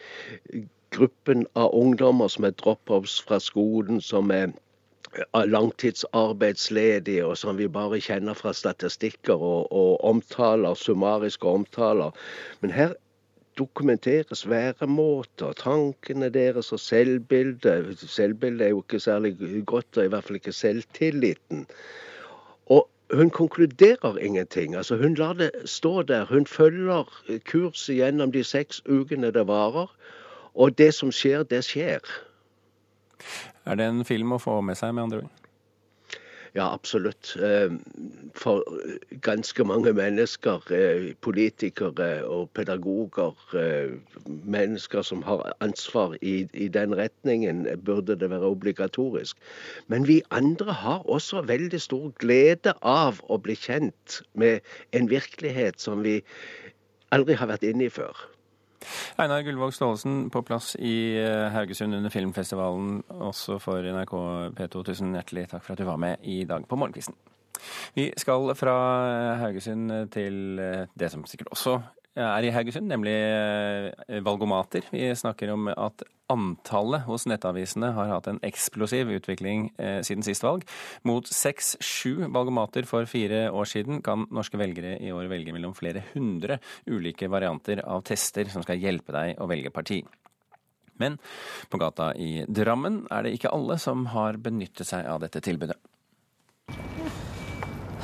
gruppen 0.94 1.46
av 1.58 1.74
ungdommer 1.74 2.30
som 2.30 2.46
er 2.46 2.54
drop-offs 2.58 3.20
fra 3.26 3.38
skolen, 3.42 4.00
som 4.02 4.30
er 4.34 4.52
langtidsarbeidsledige, 5.34 7.26
og 7.26 7.38
som 7.38 7.58
vi 7.58 7.68
bare 7.68 8.00
kjenner 8.00 8.34
fra 8.34 8.52
statistikker 8.52 9.34
og, 9.34 9.72
og 9.72 10.04
omtaler, 10.04 10.74
summariske 10.74 11.48
omtaler. 11.48 12.10
Men 12.60 12.70
her 12.70 12.92
dokumenteres 13.58 14.48
væremåter, 14.48 15.52
tankene 15.52 16.28
deres 16.28 16.72
og 16.72 16.80
selvbildet. 16.80 17.98
Selvbildet 17.98 18.66
er 18.66 18.70
jo 18.70 18.82
ikke 18.82 19.00
særlig 19.00 19.36
godt, 19.66 19.96
og 19.96 20.04
i 20.04 20.08
hvert 20.08 20.24
fall 20.24 20.36
ikke 20.36 20.52
selvtilliten. 20.52 21.66
Og 22.66 22.88
hun 23.12 23.30
konkluderer 23.30 24.16
ingenting. 24.16 24.74
altså 24.74 24.96
Hun 24.96 25.14
lar 25.14 25.32
det 25.32 25.50
stå 25.64 26.02
der. 26.02 26.24
Hun 26.26 26.46
følger 26.46 27.22
kurset 27.50 27.96
gjennom 27.96 28.32
de 28.32 28.44
seks 28.44 28.82
ukene 28.88 29.30
det 29.30 29.46
varer. 29.46 29.96
Og 30.54 30.78
det 30.78 30.94
som 30.94 31.12
skjer, 31.12 31.42
det 31.42 31.64
skjer. 31.64 31.98
Er 33.66 33.76
det 33.76 33.86
en 33.90 34.04
film 34.04 34.32
å 34.32 34.40
få 34.40 34.60
med 34.64 34.78
seg, 34.80 34.94
med 34.94 35.08
andre 35.08 35.22
ord? 35.24 35.40
Ja, 36.54 36.72
absolutt. 36.74 37.36
Eh, 37.38 37.70
for 38.34 38.64
ganske 39.22 39.64
mange 39.64 39.92
mennesker, 39.94 40.72
eh, 40.74 41.14
politikere 41.22 42.24
og 42.26 42.50
pedagoger, 42.54 43.36
eh, 43.54 43.92
mennesker 44.26 45.02
som 45.02 45.22
har 45.22 45.52
ansvar 45.60 46.16
i, 46.22 46.48
i, 46.52 46.68
den 46.68 46.96
retningen, 46.96 47.68
burde 47.84 48.18
det 48.18 48.30
være 48.30 48.50
obligatorisk. 48.50 49.36
Men 49.86 50.08
vi 50.08 50.22
andre 50.30 50.72
har 50.72 51.02
også 51.06 51.46
veldig 51.46 51.80
stor 51.80 52.10
glede 52.18 52.74
av 52.82 53.22
å 53.28 53.38
bli 53.38 53.54
kjent 53.54 54.22
med 54.34 54.60
en 54.92 55.06
virkelighet 55.10 55.80
som 55.80 56.02
vi 56.02 56.22
aldri 57.12 57.34
har 57.34 57.46
vært 57.46 57.62
inne 57.62 57.86
i 57.86 57.94
før. 57.94 58.16
Einar 59.20 59.42
Gullvåg 59.44 59.74
Staalesen 59.74 60.30
på 60.32 60.42
plass 60.46 60.72
i 60.76 61.16
eh, 61.20 61.48
Haugesund 61.52 61.94
under 61.94 62.12
filmfestivalen, 62.12 63.02
også 63.20 63.58
for 63.62 63.84
NRK 63.84 64.14
P2. 64.56 64.84
Tusen 64.90 65.14
hjertelig 65.16 65.48
takk 65.50 65.66
for 65.66 65.74
at 65.74 65.82
du 65.82 65.88
var 65.88 66.00
med 66.00 66.24
i 66.24 66.42
dag 66.48 66.64
på 66.68 66.78
Morgenkvisten. 66.80 67.18
Vi 67.94 68.08
skal 68.16 68.54
fra 68.56 68.76
Haugesund 69.42 69.92
til 70.14 70.60
eh, 70.62 70.86
det 70.98 71.10
som 71.12 71.26
sikkert 71.28 71.52
også 71.52 71.80
er 72.18 72.46
i 72.46 72.50
Haugesund, 72.50 72.88
nemlig 72.90 73.14
eh, 73.14 74.18
valgomater. 74.24 74.86
Vi 74.90 75.04
snakker 75.14 75.52
om 75.54 75.68
at 75.70 76.02
antallet 76.30 77.04
hos 77.06 77.26
nettavisene 77.30 77.92
har 77.96 78.10
hatt 78.10 78.28
en 78.30 78.40
eksplosiv 78.46 79.10
utvikling 79.14 79.68
eh, 79.78 80.00
siden 80.06 80.24
sist 80.26 80.44
valg. 80.46 80.64
Mot 81.06 81.26
seks-sju 81.26 82.26
valgomater 82.32 82.86
for 82.88 83.06
fire 83.10 83.48
år 83.54 83.68
siden 83.70 84.02
kan 84.06 84.26
norske 84.34 84.58
velgere 84.60 84.96
i 84.98 85.12
år 85.14 85.30
velge 85.30 85.54
mellom 85.54 85.74
flere 85.78 86.04
hundre 86.12 86.60
ulike 86.90 87.30
varianter 87.30 87.84
av 87.86 88.02
tester 88.06 88.50
som 88.50 88.66
skal 88.66 88.82
hjelpe 88.82 89.14
deg 89.14 89.38
å 89.38 89.48
velge 89.50 89.74
parti. 89.74 90.02
Men 91.00 91.16
på 91.72 91.80
gata 91.80 92.10
i 92.18 92.44
Drammen 92.44 93.04
er 93.10 93.24
det 93.24 93.36
ikke 93.38 93.54
alle 93.56 93.78
som 93.80 94.04
har 94.12 94.36
benyttet 94.42 94.90
seg 94.90 95.06
av 95.08 95.22
dette 95.22 95.40
tilbudet. 95.44 95.78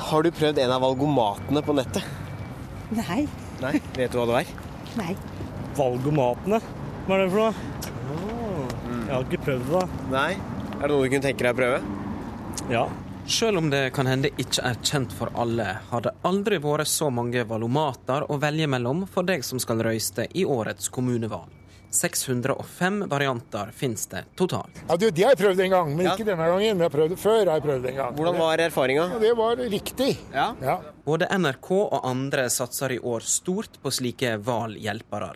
Har 0.07 0.23
du 0.23 0.31
prøvd 0.31 0.63
en 0.63 0.73
av 0.73 0.81
valgomatene 0.85 1.61
på 1.65 1.75
nettet? 1.77 2.07
Nei. 2.95 3.27
Nei, 3.63 3.73
Vet 3.97 4.13
du 4.13 4.19
hva 4.19 4.27
det 4.29 4.41
er? 4.43 4.51
Nei. 4.99 5.13
Valgomatene? 5.77 6.59
Hva 7.07 7.17
er 7.17 7.23
det 7.23 7.31
for 7.33 7.41
noe? 7.41 7.73
Mm. 8.87 9.01
Jeg 9.07 9.11
har 9.13 9.25
ikke 9.25 9.43
prøvd 9.47 9.67
det. 9.71 9.81
da. 9.81 10.05
Nei? 10.13 10.29
Er 10.77 10.83
det 10.83 10.91
noe 10.93 11.03
du 11.03 11.11
kunne 11.11 11.25
tenke 11.25 11.45
deg 11.45 11.53
å 11.55 11.57
prøve? 11.57 11.81
Ja. 12.73 12.85
Selv 13.27 13.59
om 13.59 13.69
det 13.73 13.81
kan 13.95 14.07
hende 14.07 14.29
ikke 14.39 14.63
er 14.69 14.77
kjent 14.87 15.11
for 15.15 15.33
alle, 15.35 15.65
har 15.89 16.05
det 16.05 16.13
aldri 16.27 16.61
vært 16.63 16.87
så 16.87 17.09
mange 17.11 17.43
valomater 17.49 18.23
å 18.31 18.37
velge 18.39 18.69
mellom 18.71 19.03
for 19.11 19.27
deg 19.27 19.43
som 19.43 19.59
skal 19.59 19.81
røyste 19.83 20.29
i 20.37 20.45
årets 20.47 20.87
kommunevalg. 20.93 21.56
605 21.89 23.07
varianter 23.09 23.71
finnes 23.75 24.07
det 24.07 24.23
totalt. 24.35 24.83
Ja, 24.87 24.97
du, 24.97 25.09
Det 25.11 25.23
har 25.23 25.35
jeg 25.35 25.41
prøvd 25.41 25.61
en 25.65 25.71
gang, 25.71 25.95
men 25.95 26.09
ikke 26.11 26.25
denne 26.27 26.47
gangen. 26.47 26.77
Men 26.77 26.85
jeg 26.85 26.89
har 26.91 26.95
prøvd 26.97 27.13
det 27.15 27.19
før. 27.21 27.39
har 27.45 27.53
jeg 27.57 27.65
prøvd 27.67 27.85
en 27.91 27.95
gang. 27.95 28.15
Hvordan 28.17 28.39
var 28.39 28.63
erfaringa? 28.67 29.07
Ja, 29.13 29.19
det 29.19 29.33
var 29.37 29.55
riktig. 29.57 30.09
Ja. 30.33 30.47
Ja. 30.61 30.77
Både 31.05 31.29
NRK 31.37 31.71
og 31.71 31.99
andre 32.07 32.49
satser 32.49 32.91
i 32.91 32.99
år 32.99 33.25
stort 33.25 33.79
på 33.81 33.91
slike 33.91 34.37
valhjelpere. 34.43 35.33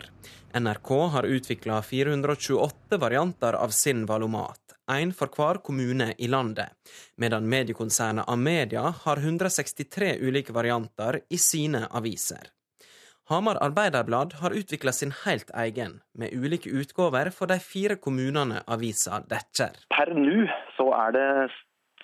NRK 0.60 0.90
har 1.14 1.24
utvikla 1.24 1.82
428 1.82 2.98
varianter 3.00 3.56
av 3.56 3.70
sin 3.72 4.06
valomat, 4.06 4.60
én 4.92 5.14
for 5.16 5.32
hver 5.32 5.62
kommune 5.64 6.10
i 6.18 6.28
landet, 6.28 6.76
medan 7.16 7.48
mediekonsernet 7.48 8.28
Amedia 8.28 8.94
har 9.06 9.18
163 9.18 10.18
ulike 10.20 10.52
varianter 10.52 11.22
i 11.30 11.38
sine 11.40 11.86
aviser. 11.88 12.52
Hamar 13.32 13.58
Arbeiderblad 13.64 14.34
har 14.34 14.52
utvikla 14.52 14.92
sin 14.92 15.14
helt 15.24 15.52
egen, 15.56 16.02
med 16.20 16.34
ulike 16.34 16.70
utgaver 16.70 17.30
for 17.32 17.48
de 17.48 17.56
fire 17.64 17.96
kommunene 17.96 18.60
avisa 18.68 19.22
dekker. 19.32 19.78
Per 19.96 20.12
nå 20.18 20.50
så 20.76 20.90
er 20.98 21.16
det 21.16 21.30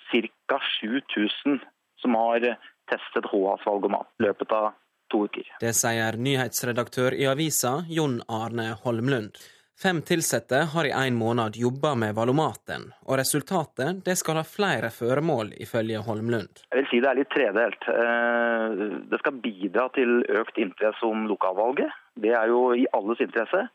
ca. 0.08 0.56
7000 0.80 1.60
som 2.00 2.16
har 2.16 2.46
testet 2.88 3.28
HAs 3.28 3.66
valgomat 3.68 4.08
i 4.16 4.24
løpet 4.24 4.56
av 4.56 4.70
to 5.12 5.26
uker. 5.28 5.44
Det 5.60 5.74
sier 5.76 6.16
nyhetsredaktør 6.16 7.12
i 7.12 7.28
avisa 7.28 7.74
Jon 7.92 8.22
Arne 8.24 8.70
Holmlund. 8.86 9.36
Fem 9.82 10.00
ansatte 10.10 10.56
har 10.74 10.84
i 10.84 10.90
en 10.90 11.14
måned 11.14 11.56
jobba 11.56 11.92
med 11.94 12.16
valomaten, 12.16 12.88
og 13.06 13.20
resultatet 13.20 14.00
det 14.02 14.16
skal 14.18 14.40
ha 14.40 14.42
flere 14.42 14.90
føremål, 14.90 15.52
ifølge 15.62 16.00
Holmlund. 16.02 16.64
Jeg 16.72 16.80
vil 16.80 16.88
si 16.90 16.98
det 17.04 17.10
er 17.12 17.18
litt 17.20 17.30
tredelt. 17.30 17.86
Eh, 17.92 18.74
Det 19.12 19.20
skal 19.22 19.38
bidra 19.44 19.86
til 19.94 20.24
økt 20.40 20.58
interesse 20.58 21.06
om 21.06 21.28
lokalvalget. 21.30 21.94
Det 22.18 22.34
er 22.34 22.50
jo 22.50 22.74
i 22.74 22.88
alles 22.92 23.22
interesse. 23.22 23.68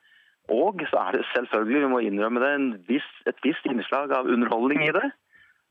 Og 0.52 0.84
så 0.92 1.06
er 1.08 1.12
det 1.16 1.26
selvfølgelig, 1.32 1.82
vi 1.86 1.94
må 1.96 2.00
innrømme 2.04 2.44
det, 2.44 2.84
viss, 2.92 3.10
et 3.26 3.40
visst 3.48 3.64
innslag 3.64 4.12
av 4.12 4.28
underholdning 4.28 4.84
i 4.84 4.92
det. 4.92 5.08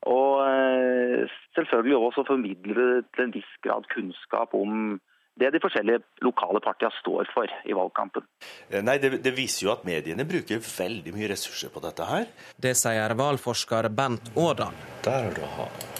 Og 0.08 0.48
eh, 0.48 1.28
selvfølgelig 1.60 1.96
også 1.96 2.24
formidle 2.24 3.02
til 3.12 3.26
en 3.26 3.36
viss 3.36 3.52
grad 3.60 3.84
kunnskap 3.92 4.56
om 4.56 4.96
det 5.40 5.50
de 5.54 5.60
forskjellige 5.62 6.02
lokale 6.24 6.60
partiene 6.64 6.92
står 7.00 7.30
for 7.34 7.52
i 7.64 7.76
valgkampen. 7.76 8.24
Eh, 8.68 8.82
Nei, 8.84 8.98
det, 9.02 9.18
det 9.24 9.34
viser 9.36 9.66
jo 9.66 9.74
at 9.74 9.86
mediene 9.88 10.26
bruker 10.28 10.60
veldig 10.62 11.14
mye 11.16 11.30
ressurser 11.32 11.72
på 11.72 11.82
dette 11.84 12.08
her. 12.08 12.26
Det 12.56 12.74
sier 12.78 13.16
valgforsker 13.18 13.88
Bent 13.96 14.32
Årdal. 14.36 14.76
Der 15.06 15.30
har 15.30 15.38
du 15.38 15.46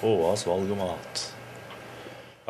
HAs 0.02 0.46
valgomat. 0.46 1.24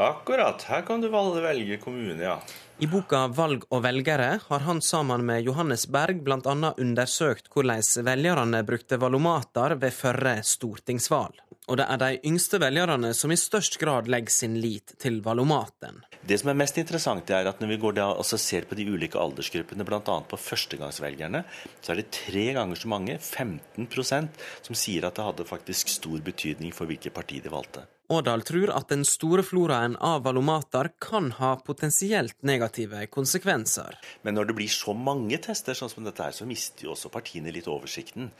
Akkurat. 0.02 0.62
Her 0.62 0.82
kan 0.82 1.00
du 1.00 1.08
velge 1.12 1.76
kommune, 1.76 2.22
ja. 2.22 2.40
I 2.78 2.86
boka 2.86 3.28
'Valg 3.28 3.64
og 3.70 3.82
velgere' 3.84 4.40
har 4.48 4.58
han 4.66 4.80
sammen 4.80 5.26
med 5.26 5.42
Johannes 5.42 5.86
Berg 5.86 6.24
bl.a. 6.24 6.72
undersøkt 6.78 7.46
hvordan 7.52 7.82
velgerne 8.02 8.62
brukte 8.66 8.96
valomater 8.98 9.76
ved 9.76 9.92
førre 9.92 10.42
stortingsvalg. 10.42 11.36
Og 11.72 11.78
det 11.80 11.86
er 11.88 12.00
de 12.02 12.18
yngste 12.28 12.58
velgerne 12.60 13.14
som 13.16 13.32
i 13.32 13.36
størst 13.40 13.78
grad 13.80 14.08
legger 14.12 14.34
sin 14.34 14.58
lit 14.60 14.92
til 15.00 15.22
valomaten. 15.24 16.02
Det 16.20 16.36
som 16.36 16.50
er 16.52 16.58
mest 16.60 16.76
interessant, 16.76 17.30
er 17.32 17.48
at 17.48 17.62
når 17.62 17.70
vi 17.70 17.78
går 17.80 18.00
og 18.04 18.26
ser 18.28 18.66
på 18.68 18.76
de 18.76 18.84
ulike 18.92 19.16
aldersgruppene, 19.16 19.86
bl.a. 19.88 20.02
på 20.02 20.40
førstegangsvelgerne, 20.48 21.40
så 21.80 21.94
er 21.94 22.02
det 22.02 22.10
tre 22.12 22.44
ganger 22.58 22.76
så 22.76 22.92
mange, 22.92 23.16
15% 23.16 24.44
som 24.68 24.76
sier 24.76 25.08
at 25.08 25.16
det 25.16 25.24
hadde 25.30 25.48
faktisk 25.48 25.88
stor 25.96 26.20
betydning 26.20 26.76
for 26.76 26.90
hvilket 26.90 27.16
parti 27.16 27.40
de 27.40 27.56
valgte. 27.56 27.86
Årdal 28.12 28.42
tror 28.46 28.70
at 28.74 28.90
den 28.92 29.04
store 29.08 29.44
floraen 29.46 29.94
av 29.96 30.26
valomater 30.26 30.90
kan 31.02 31.30
ha 31.38 31.54
potensielt 31.64 32.36
negative 32.44 33.06
konsekvenser. 33.12 33.96
Men 34.22 34.36
når 34.36 34.50
det 34.50 34.56
blir 34.58 34.72
så 34.72 34.94
mange 34.96 35.38
tester 35.42 35.78
sånn 35.78 35.90
som 35.92 36.04
dette 36.04 36.26
her, 36.26 36.34
så 36.36 36.48
mister 36.48 36.86
jo 36.86 36.92
også 36.92 37.12
partiene 37.14 37.54
litt 37.54 37.70
oversikten. 37.70 38.30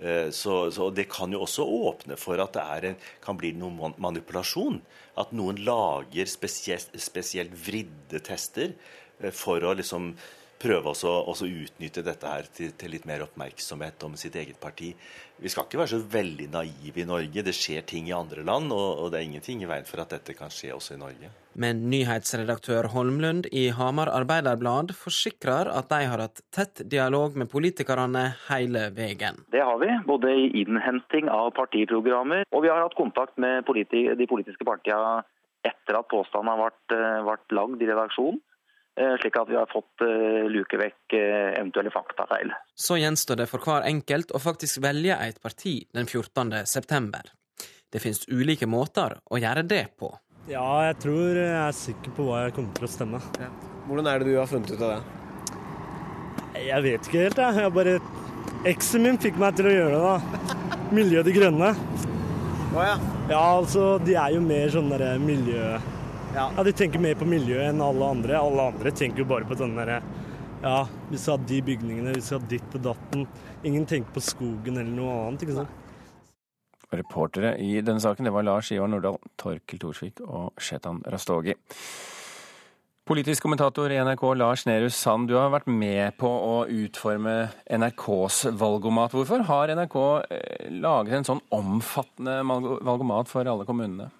Eh, 0.00 0.30
Så, 0.30 0.70
så 0.72 0.90
det 0.90 1.08
kan 1.12 1.32
jo 1.32 1.44
også 1.44 1.64
åpne 1.64 2.16
for 2.16 2.40
at 2.40 2.56
det 2.56 2.90
en, 2.90 2.98
kan 3.22 3.36
bli 3.36 3.52
noen 3.52 3.94
manipulasjon. 4.00 4.80
At 5.20 5.32
noen 5.36 5.60
lager 5.66 6.26
spesielt, 6.26 6.90
spesielt 6.96 7.52
vridde 7.52 8.20
tester 8.24 8.72
eh, 9.20 9.30
for 9.30 9.60
å 9.62 9.74
liksom 9.76 10.14
prøve 10.60 10.92
også, 10.92 11.10
også 11.32 11.48
utnytte 11.48 12.04
dette 12.04 12.28
her 12.28 12.48
til, 12.54 12.72
til 12.78 12.92
litt 12.94 13.06
mer 13.08 13.24
oppmerksomhet 13.24 14.02
om 14.06 14.16
sitt 14.20 14.36
eget 14.36 14.60
parti. 14.60 14.92
Vi 15.40 15.48
skal 15.48 15.64
ikke 15.64 15.80
være 15.80 15.92
så 15.94 16.00
veldig 16.12 16.48
naive 16.52 17.00
i 17.00 17.06
Norge. 17.08 17.44
Det 17.46 17.54
skjer 17.56 17.86
ting 17.88 18.10
i 18.10 18.16
andre 18.16 18.44
land, 18.44 18.72
og, 18.76 18.88
og 19.00 19.12
det 19.12 19.20
er 19.20 19.28
ingenting 19.28 19.62
i 19.64 19.70
veien 19.70 19.88
for 19.88 20.02
at 20.02 20.12
dette 20.12 20.36
kan 20.36 20.52
skje 20.52 20.74
også 20.76 20.98
i 20.98 21.00
Norge. 21.00 21.30
Men 21.60 21.80
nyhetsredaktør 21.90 22.90
Holmlund 22.92 23.48
i 23.56 23.70
Hamar 23.74 24.12
Arbeiderblad 24.12 24.92
forsikrer 24.94 25.72
at 25.72 25.88
de 25.90 26.04
har 26.12 26.22
hatt 26.26 26.44
tett 26.54 26.84
dialog 26.92 27.34
med 27.40 27.50
politikerne 27.50 28.28
hele 28.50 28.86
veien. 28.94 29.40
Det 29.50 29.64
har 29.64 29.80
vi, 29.80 29.90
både 30.06 30.36
i 30.44 30.46
innhenting 30.62 31.32
av 31.32 31.50
partiprogrammer, 31.56 32.44
og 32.52 32.64
vi 32.66 32.70
har 32.70 32.84
hatt 32.84 32.98
kontakt 32.98 33.40
med 33.40 33.64
politi 33.66 34.06
de 34.14 34.28
politiske 34.30 34.66
partiene 34.68 35.24
etter 35.66 35.98
at 35.98 36.08
påstanden 36.08 36.52
har 36.52 36.70
vært, 36.70 36.94
eh, 36.94 37.24
vært 37.26 37.52
lagd 37.52 37.82
i 37.82 37.88
redaksjonen. 37.90 38.40
Eh, 39.00 39.16
Slik 39.20 39.36
at 39.40 39.50
vi 39.50 39.58
har 39.58 39.68
fått 39.70 40.04
eh, 40.04 40.46
luke 40.52 40.78
vekk 40.80 41.16
eh, 41.16 41.50
eventuelle 41.58 41.92
faktafeil. 41.94 42.52
Så 42.74 43.00
gjenstår 43.00 43.42
det 43.42 43.48
for 43.50 43.64
hver 43.64 43.86
enkelt 43.88 44.34
å 44.36 44.40
faktisk 44.42 44.82
velge 44.84 45.16
et 45.16 45.40
parti 45.42 45.80
den 45.96 46.06
14. 46.08 46.60
september. 46.68 47.32
Det 47.90 48.02
finnes 48.02 48.22
ulike 48.30 48.68
måter 48.70 49.18
å 49.26 49.40
gjøre 49.40 49.64
det 49.66 49.86
på. 49.98 50.12
Ja, 50.50 50.66
jeg 50.88 51.00
tror 51.02 51.36
jeg 51.36 51.50
er 51.52 51.74
sikker 51.76 52.14
på 52.16 52.26
hva 52.28 52.44
jeg 52.44 52.54
kommer 52.56 52.76
til 52.76 52.86
å 52.86 52.90
stemme. 52.90 53.20
Hvordan 53.88 54.08
er 54.10 54.22
det 54.22 54.30
du 54.30 54.38
har 54.38 54.48
funnet 54.50 54.72
ut 54.72 54.84
av 54.86 54.94
det? 54.94 55.00
Jeg 56.60 56.84
vet 56.86 57.06
ikke 57.06 57.24
helt, 57.26 57.40
jeg. 57.40 57.62
jeg 57.64 57.76
bare... 57.76 58.00
Eksen 58.68 59.04
min 59.06 59.16
fikk 59.20 59.38
meg 59.40 59.56
til 59.56 59.70
å 59.70 59.72
gjøre 59.72 59.96
det, 59.96 60.00
da. 60.04 60.76
Miljø 60.92 61.22
De 61.24 61.32
Grønne. 61.32 61.70
Å 62.70 62.84
ja. 62.84 62.96
Ja, 63.30 63.40
altså, 63.40 63.94
de 64.02 64.16
er 64.18 64.34
jo 64.34 64.42
mer 64.44 64.72
sånn 64.74 64.90
derre 64.92 65.14
miljø... 65.22 65.78
Ja. 66.34 66.50
De 66.64 66.72
tenker 66.72 67.02
mer 67.02 67.16
på 67.18 67.26
miljøet 67.26 67.72
enn 67.72 67.82
alle 67.82 68.10
andre. 68.14 68.38
Alle 68.38 68.68
andre 68.70 68.92
tenker 68.94 69.24
jo 69.24 69.30
bare 69.32 69.48
på 69.48 69.58
den 69.58 69.74
derre 69.78 70.00
Ja, 70.60 70.84
vi 71.08 71.18
skal 71.18 71.38
ha 71.38 71.46
de 71.48 71.58
bygningene, 71.64 72.12
vi 72.14 72.22
skal 72.22 72.42
ha 72.42 72.50
ditt 72.50 72.66
på 72.70 72.78
datten. 72.84 73.24
Ingen 73.64 73.86
tenker 73.88 74.12
på 74.14 74.22
skogen 74.22 74.76
eller 74.76 74.92
noe 74.92 75.14
annet, 75.24 75.46
ikke 75.46 75.56
sant. 75.62 75.78
Reportere 76.90 77.54
i 77.62 77.78
denne 77.86 78.02
saken 78.02 78.26
det 78.26 78.34
var 78.34 78.44
Lars 78.44 78.70
Ivar 78.74 78.90
Nordahl, 78.90 79.16
Torkel 79.40 79.80
Thorsvik 79.80 80.20
og 80.26 80.60
Shetan 80.60 81.00
Rastogi. 81.06 81.54
Politisk 83.10 83.42
kommentator 83.42 83.90
i 83.90 83.98
NRK 84.04 84.22
Lars 84.36 84.66
Nehru 84.68 84.90
Sand, 84.94 85.30
du 85.30 85.34
har 85.38 85.50
vært 85.50 85.70
med 85.70 86.14
på 86.20 86.28
å 86.28 86.54
utforme 86.70 87.48
NRKs 87.66 88.44
valgomat. 88.60 89.16
Hvorfor 89.16 89.48
har 89.48 89.72
NRK 89.74 89.98
eh, 90.28 90.68
laget 90.76 91.16
en 91.18 91.28
sånn 91.32 91.44
omfattende 91.56 92.36
valgomat 92.44 93.30
for 93.32 93.48
alle 93.50 93.66
kommunene? 93.66 94.10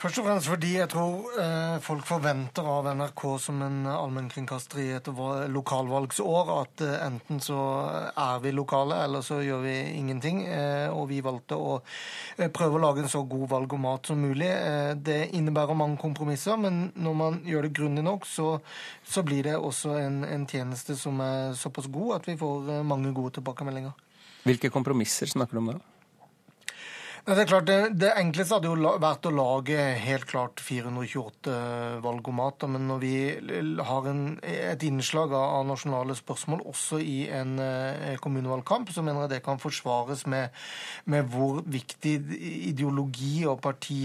Først 0.00 0.16
og 0.16 0.24
fremst 0.24 0.48
fordi 0.48 0.70
jeg 0.78 0.88
tror 0.88 1.34
eh, 1.36 1.74
folk 1.84 2.06
forventer 2.08 2.64
av 2.64 2.86
NRK 2.96 3.24
som 3.44 3.58
en 3.60 3.82
allmennkringkaster 3.84 4.80
i 4.80 4.86
et 4.96 5.10
lokalvalgsår 5.52 6.52
at 6.54 6.84
eh, 6.86 6.94
enten 7.04 7.42
så 7.44 7.58
er 8.08 8.38
vi 8.40 8.54
lokale, 8.56 9.02
eller 9.04 9.20
så 9.20 9.42
gjør 9.44 9.60
vi 9.66 9.74
ingenting. 9.98 10.40
Eh, 10.48 10.88
og 10.88 11.10
vi 11.10 11.20
valgte 11.20 11.58
å 11.60 11.76
eh, 11.82 12.48
prøve 12.48 12.78
å 12.78 12.82
lage 12.86 13.04
en 13.04 13.12
så 13.12 13.20
god 13.28 13.44
valg 13.52 13.76
og 13.76 13.84
mat 13.84 14.08
som 14.08 14.24
mulig. 14.24 14.48
Eh, 14.48 14.94
det 14.96 15.34
innebærer 15.36 15.76
mange 15.76 16.00
kompromisser, 16.00 16.56
men 16.56 16.86
når 16.96 17.20
man 17.20 17.38
gjør 17.44 17.68
det 17.68 17.74
grundig 17.76 18.08
nok, 18.08 18.24
så, 18.24 18.54
så 19.04 19.20
blir 19.26 19.50
det 19.50 19.58
også 19.60 19.98
en, 20.00 20.22
en 20.24 20.48
tjeneste 20.48 20.96
som 20.96 21.20
er 21.20 21.52
såpass 21.60 21.92
god 21.92 22.22
at 22.22 22.32
vi 22.32 22.40
får 22.40 22.72
eh, 22.78 22.84
mange 22.88 23.12
gode 23.12 23.36
tilbakemeldinger. 23.36 23.92
Hvilke 24.48 24.72
kompromisser 24.72 25.28
snakker 25.28 25.60
du 25.60 25.66
om 25.66 25.74
da? 25.74 25.80
Det 27.30 27.44
er 27.44 27.46
klart, 27.46 27.66
det, 27.68 27.74
det 27.94 28.08
enkleste 28.18 28.56
hadde 28.56 28.66
jo 28.66 28.90
vært 28.98 29.26
å 29.28 29.30
lage 29.30 29.78
helt 30.02 30.24
klart 30.26 30.58
428 30.66 31.52
valgomater, 32.02 32.66
men 32.74 32.88
når 32.88 32.98
vi 33.04 33.12
har 33.86 34.08
en, 34.10 34.22
et 34.42 34.82
innslag 34.82 35.30
av 35.38 35.62
nasjonale 35.68 36.16
spørsmål 36.18 36.64
også 36.72 36.98
i 36.98 37.28
en 37.30 37.52
eh, 37.62 38.16
kommunevalgkamp, 38.18 38.90
så 38.90 39.04
mener 39.06 39.28
jeg 39.28 39.32
det 39.36 39.38
kan 39.44 39.62
forsvares 39.62 40.24
med, 40.26 40.56
med 41.06 41.28
hvor 41.30 41.60
viktig 41.70 42.16
ideologi 42.72 43.44
og 43.46 43.60
parti, 43.62 44.00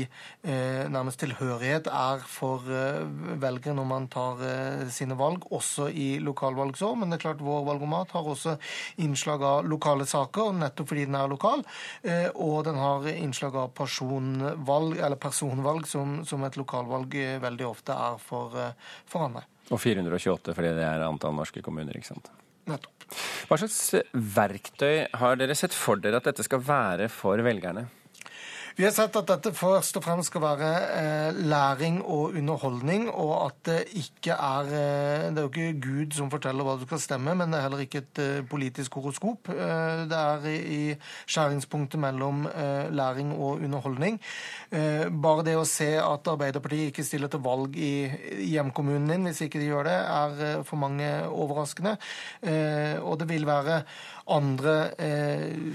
eh, 0.46 0.86
nærmest 0.94 1.24
tilhørighet, 1.24 1.90
er 1.90 2.22
for 2.30 2.70
eh, 2.70 3.02
velgere 3.42 3.74
når 3.80 3.90
man 3.90 4.08
tar 4.14 4.46
eh, 4.46 4.86
sine 4.94 5.18
valg, 5.18 5.50
også 5.50 5.90
i 5.90 6.20
lokalvalgsår. 6.22 6.94
Men 7.02 7.10
det 7.10 7.24
er 7.24 7.26
klart, 7.26 7.44
vår 7.50 7.66
valgomat 7.72 8.14
har 8.20 8.32
også 8.36 8.60
innslag 9.02 9.50
av 9.50 9.66
lokale 9.74 10.06
saker, 10.14 10.54
nettopp 10.62 10.94
fordi 10.94 11.10
den 11.10 11.18
er 11.18 11.34
lokal, 11.34 11.66
eh, 12.06 12.30
og 12.38 12.62
den 12.70 12.78
har 12.86 13.14
innslag 13.19 13.56
av 13.60 13.73
personvalg, 13.78 14.97
eller 14.97 15.19
personvalg 15.21 15.88
som, 15.89 16.17
som 16.28 16.43
et 16.47 16.58
lokalvalg 16.60 17.17
eh, 17.19 17.36
veldig 17.43 17.67
ofte 17.67 17.95
er 17.95 18.17
for, 18.21 18.56
eh, 18.60 18.95
for 19.10 19.28
andre. 19.28 19.45
Og 19.73 19.82
428 19.82 20.56
fordi 20.56 20.73
det 20.78 20.86
er 20.86 21.06
antall 21.06 21.36
norske 21.38 21.63
kommuner, 21.65 21.97
ikke 21.97 22.13
sant? 22.13 22.32
Nettopp. 22.69 23.06
Hva 23.49 23.60
slags 23.62 23.80
verktøy 24.13 25.06
har 25.21 25.38
dere 25.38 25.58
sett 25.58 25.75
for 25.78 26.01
dere 26.01 26.21
at 26.21 26.30
dette 26.30 26.45
skal 26.45 26.63
være 26.65 27.10
for 27.13 27.41
velgerne? 27.45 27.86
Vi 28.76 28.84
har 28.84 28.92
sett 28.92 29.16
at 29.16 29.30
dette 29.30 29.54
først 29.56 29.96
og 29.96 30.04
fremst 30.04 30.28
skal 30.28 30.42
være 30.44 30.70
eh, 31.00 31.38
læring 31.48 32.02
og 32.02 32.34
underholdning, 32.36 33.06
og 33.08 33.46
at 33.46 33.60
det 33.70 33.78
ikke 34.02 34.36
er 34.36 34.68
eh, 34.68 35.22
Det 35.32 35.40
er 35.40 35.46
jo 35.46 35.52
ikke 35.54 35.80
Gud 35.86 36.18
som 36.18 36.28
forteller 36.32 36.68
hva 36.68 36.74
du 36.76 36.84
skal 36.84 37.00
stemme, 37.00 37.38
men 37.40 37.54
det 37.54 37.62
er 37.62 37.64
heller 37.70 37.86
ikke 37.86 38.02
et 38.04 38.20
eh, 38.20 38.42
politisk 38.50 38.98
horoskop. 39.00 39.48
Eh, 39.54 40.02
det 40.12 40.20
er 40.20 40.48
i 40.52 40.82
skjæringspunktet 41.24 42.02
mellom 42.04 42.44
læring 42.92 43.32
og 43.32 43.64
underholdning. 43.64 44.18
Bare 44.72 45.44
det 45.48 45.56
å 45.58 45.64
se 45.68 45.88
at 46.02 46.28
Arbeiderpartiet 46.28 46.92
ikke 46.92 47.06
stiller 47.08 47.32
til 47.32 47.42
valg 47.46 47.78
i 47.80 48.10
hjemkommunen 48.52 49.08
din 49.12 49.30
hvis 49.30 49.42
ikke 49.46 49.62
de 49.62 49.70
gjør 49.70 49.88
det, 49.88 49.96
er 49.96 50.64
for 50.68 50.82
mange 50.82 51.08
overraskende. 51.30 51.96
og 53.02 53.20
det 53.20 53.30
vil 53.30 53.48
være 53.48 53.82
andre 54.32 54.76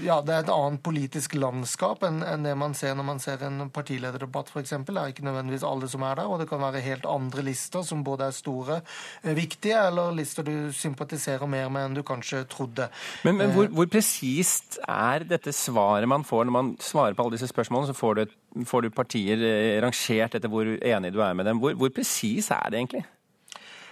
Ja, 0.03 0.17
det 0.25 0.33
er 0.33 0.43
et 0.43 0.51
annet 0.51 0.81
politisk 0.83 1.35
landskap 1.39 2.03
enn 2.07 2.45
det 2.45 2.53
man 2.59 2.73
ser 2.77 2.95
når 2.97 3.07
man 3.07 3.21
ser 3.23 3.43
en 3.47 3.69
partilederdebatt 3.73 4.51
f.eks. 4.51 4.73
Det 4.87 4.95
er 4.97 5.13
ikke 5.13 5.25
nødvendigvis 5.25 5.65
alle 5.67 5.89
som 5.91 6.03
er 6.05 6.19
der, 6.19 6.29
og 6.29 6.41
det 6.41 6.47
kan 6.49 6.61
være 6.61 6.83
helt 6.83 7.07
andre 7.09 7.45
lister 7.45 7.85
som 7.85 8.03
både 8.05 8.27
er 8.27 8.35
store, 8.35 8.81
eh, 9.23 9.35
viktige, 9.37 9.77
eller 9.87 10.15
lister 10.17 10.45
du 10.47 10.71
sympatiserer 10.75 11.47
mer 11.49 11.69
med 11.73 11.87
enn 11.87 11.97
du 11.97 12.03
kanskje 12.07 12.43
trodde. 12.51 12.89
Men, 13.27 13.37
men 13.39 13.55
hvor, 13.55 13.69
hvor 13.71 13.89
presist 13.91 14.79
er 14.87 15.25
dette 15.27 15.53
svaret 15.55 16.09
man 16.09 16.25
får 16.27 16.47
når 16.47 16.57
man 16.57 16.75
svarer 16.81 17.17
på 17.17 17.25
alle 17.25 17.37
disse 17.37 17.51
spørsmålene? 17.51 17.91
Så 17.91 17.97
får 17.97 18.17
du, 18.17 18.21
et, 18.25 18.37
får 18.67 18.85
du 18.85 18.91
partier 18.95 19.47
eh, 19.47 19.79
rangert 19.83 20.37
etter 20.37 20.51
hvor 20.51 20.67
enig 20.67 21.13
du 21.15 21.21
er 21.23 21.35
med 21.37 21.49
dem. 21.49 21.61
Hvor, 21.61 21.77
hvor 21.79 21.93
presis 21.93 22.51
er 22.51 22.69
det 22.69 22.81
egentlig? 22.81 23.05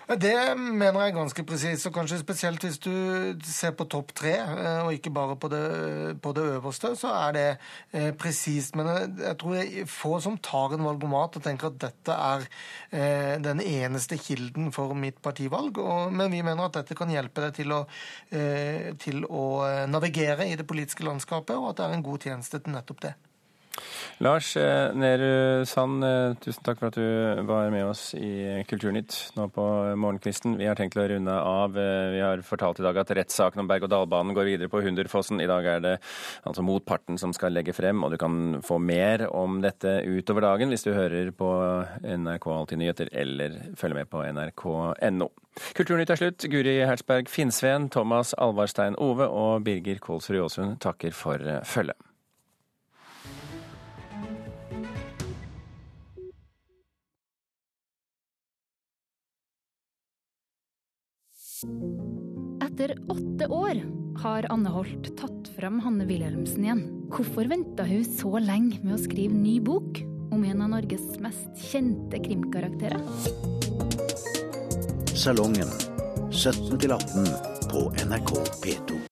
Det 0.10 0.58
mener 0.58 1.04
jeg 1.04 1.13
ganske 1.13 1.43
presist, 1.45 1.86
og 1.86 1.93
kanskje 1.93 2.17
spesielt 2.17 2.63
hvis 2.65 2.80
du 2.82 2.93
ser 3.45 3.76
på 3.78 3.86
topp 3.86 4.15
tre, 4.17 4.32
eh, 4.41 4.80
og 4.82 4.95
ikke 4.95 5.12
bare 5.13 5.36
på 5.38 5.52
det, 5.54 5.62
på 6.24 6.32
det 6.34 6.48
øverste, 6.56 6.95
så 6.98 7.12
er 7.28 7.36
det 7.36 7.43
eh, 7.93 8.10
presist. 8.17 8.74
Men 8.74 8.89
jeg 9.19 9.36
tror 9.38 9.54
det 9.54 9.67
er 9.84 9.86
få 9.86 10.15
som 10.26 10.39
tar 10.41 10.74
en 10.74 10.88
valgomat 10.88 11.38
og 11.38 11.45
tenker 11.45 11.69
at 11.69 11.78
dette 11.86 12.17
er 12.17 12.50
eh, 12.89 13.36
den 13.38 13.62
eneste 13.62 14.17
kilden 14.17 14.74
for 14.74 14.98
mitt 14.98 15.22
partivalg. 15.22 15.78
Men 16.10 16.34
vi 16.34 16.41
mener 16.41 16.65
at 16.65 16.82
dette 16.82 16.98
kan 16.98 17.13
hjelpe 17.13 17.45
deg 17.45 17.60
til 17.62 17.78
å, 17.78 17.84
eh, 18.34 18.95
til 18.98 19.30
å 19.30 19.45
navigere 19.93 20.50
i 20.50 20.58
det 20.58 20.65
politiske 20.65 21.06
landskapet, 21.06 21.54
og 21.54 21.76
at 21.76 21.84
det 21.84 21.86
er 21.86 22.00
en 22.00 22.10
god 22.10 22.32
tjeneste 22.32 22.65
til 22.65 22.74
nettopp 22.74 23.06
det. 23.06 23.17
Lars 24.20 24.58
eh, 24.58 24.92
Nehru 24.96 25.65
Sand, 25.65 26.04
eh, 26.04 26.34
tusen 26.44 26.63
takk 26.65 26.82
for 26.82 26.89
at 26.89 26.98
du 27.00 27.44
var 27.48 27.70
med 27.72 27.86
oss 27.88 28.12
i 28.18 28.60
Kulturnytt 28.68 29.15
nå 29.38 29.46
på 29.56 29.65
morgenkvisten. 29.96 30.58
Vi 30.60 30.68
har 30.68 30.76
tenkt 30.80 30.98
å 31.00 31.06
runde 31.08 31.32
av. 31.32 31.78
Eh, 31.80 32.10
vi 32.15 32.20
har 32.24 32.44
fortalt 32.44 32.82
i 32.82 32.86
dag 32.86 33.00
at 33.00 33.13
rettssaken 33.15 33.63
om 33.63 33.70
berg-og-dal-banen 33.70 34.36
går 34.36 34.50
videre 34.52 34.72
på 34.72 34.82
Hunderfossen. 34.84 35.39
I 35.39 35.48
dag 35.50 35.70
er 35.72 35.86
det 35.86 35.96
altså 36.44 36.65
motparten 36.68 37.20
som 37.22 37.32
skal 37.36 37.56
legge 37.56 37.76
frem, 37.78 38.04
og 38.04 38.12
du 38.12 38.20
kan 38.20 38.60
få 38.65 38.82
mer 38.84 39.28
om 39.32 39.62
dette 39.63 40.02
utover 40.04 40.50
dagen 40.50 40.74
hvis 40.74 40.84
du 40.88 40.92
hører 40.96 41.32
på 41.32 41.54
NRK 42.04 42.50
Alltid 42.60 42.82
nyheter 42.82 43.13
eller 43.15 43.56
følger 43.80 44.02
med 44.02 44.12
på 44.12 44.26
nrk.no. 44.26 45.30
Kulturnytt 45.78 46.12
er 46.12 46.20
slutt. 46.20 46.50
Guri 46.52 46.76
Hertzberg 46.84 47.32
Finnsveen, 47.32 47.88
Thomas 47.94 48.36
Alvarstein 48.36 49.00
Ove 49.00 49.32
og 49.32 49.63
Birger 49.63 50.04
Kolsrud 50.04 50.44
Aasund 50.44 50.80
takker 50.84 51.15
for 51.15 51.39
følget. 51.63 52.09
Etter 61.60 62.95
åtte 63.12 63.48
år 63.48 63.82
har 64.22 64.45
Anne 64.50 64.69
Holt 64.72 65.10
tatt 65.19 65.50
fram 65.58 65.82
Hanne 65.84 66.06
Wilhelmsen 66.08 66.63
igjen. 66.63 66.84
Hvorfor 67.12 67.50
venta 67.52 67.84
hun 67.84 68.06
så 68.08 68.39
lenge 68.39 68.80
med 68.80 68.95
å 68.95 69.02
skrive 69.02 69.36
ny 69.36 69.58
bok 69.60 70.00
om 70.32 70.45
en 70.48 70.63
av 70.63 70.72
Norges 70.78 71.17
mest 71.19 71.60
kjente 71.60 72.22
krimkarakterer? 72.24 73.04
Salongen 75.12 75.67
17 76.32 76.80
18 76.80 77.28
på 77.74 77.86
NRK 78.08 78.34
P2. 78.63 79.02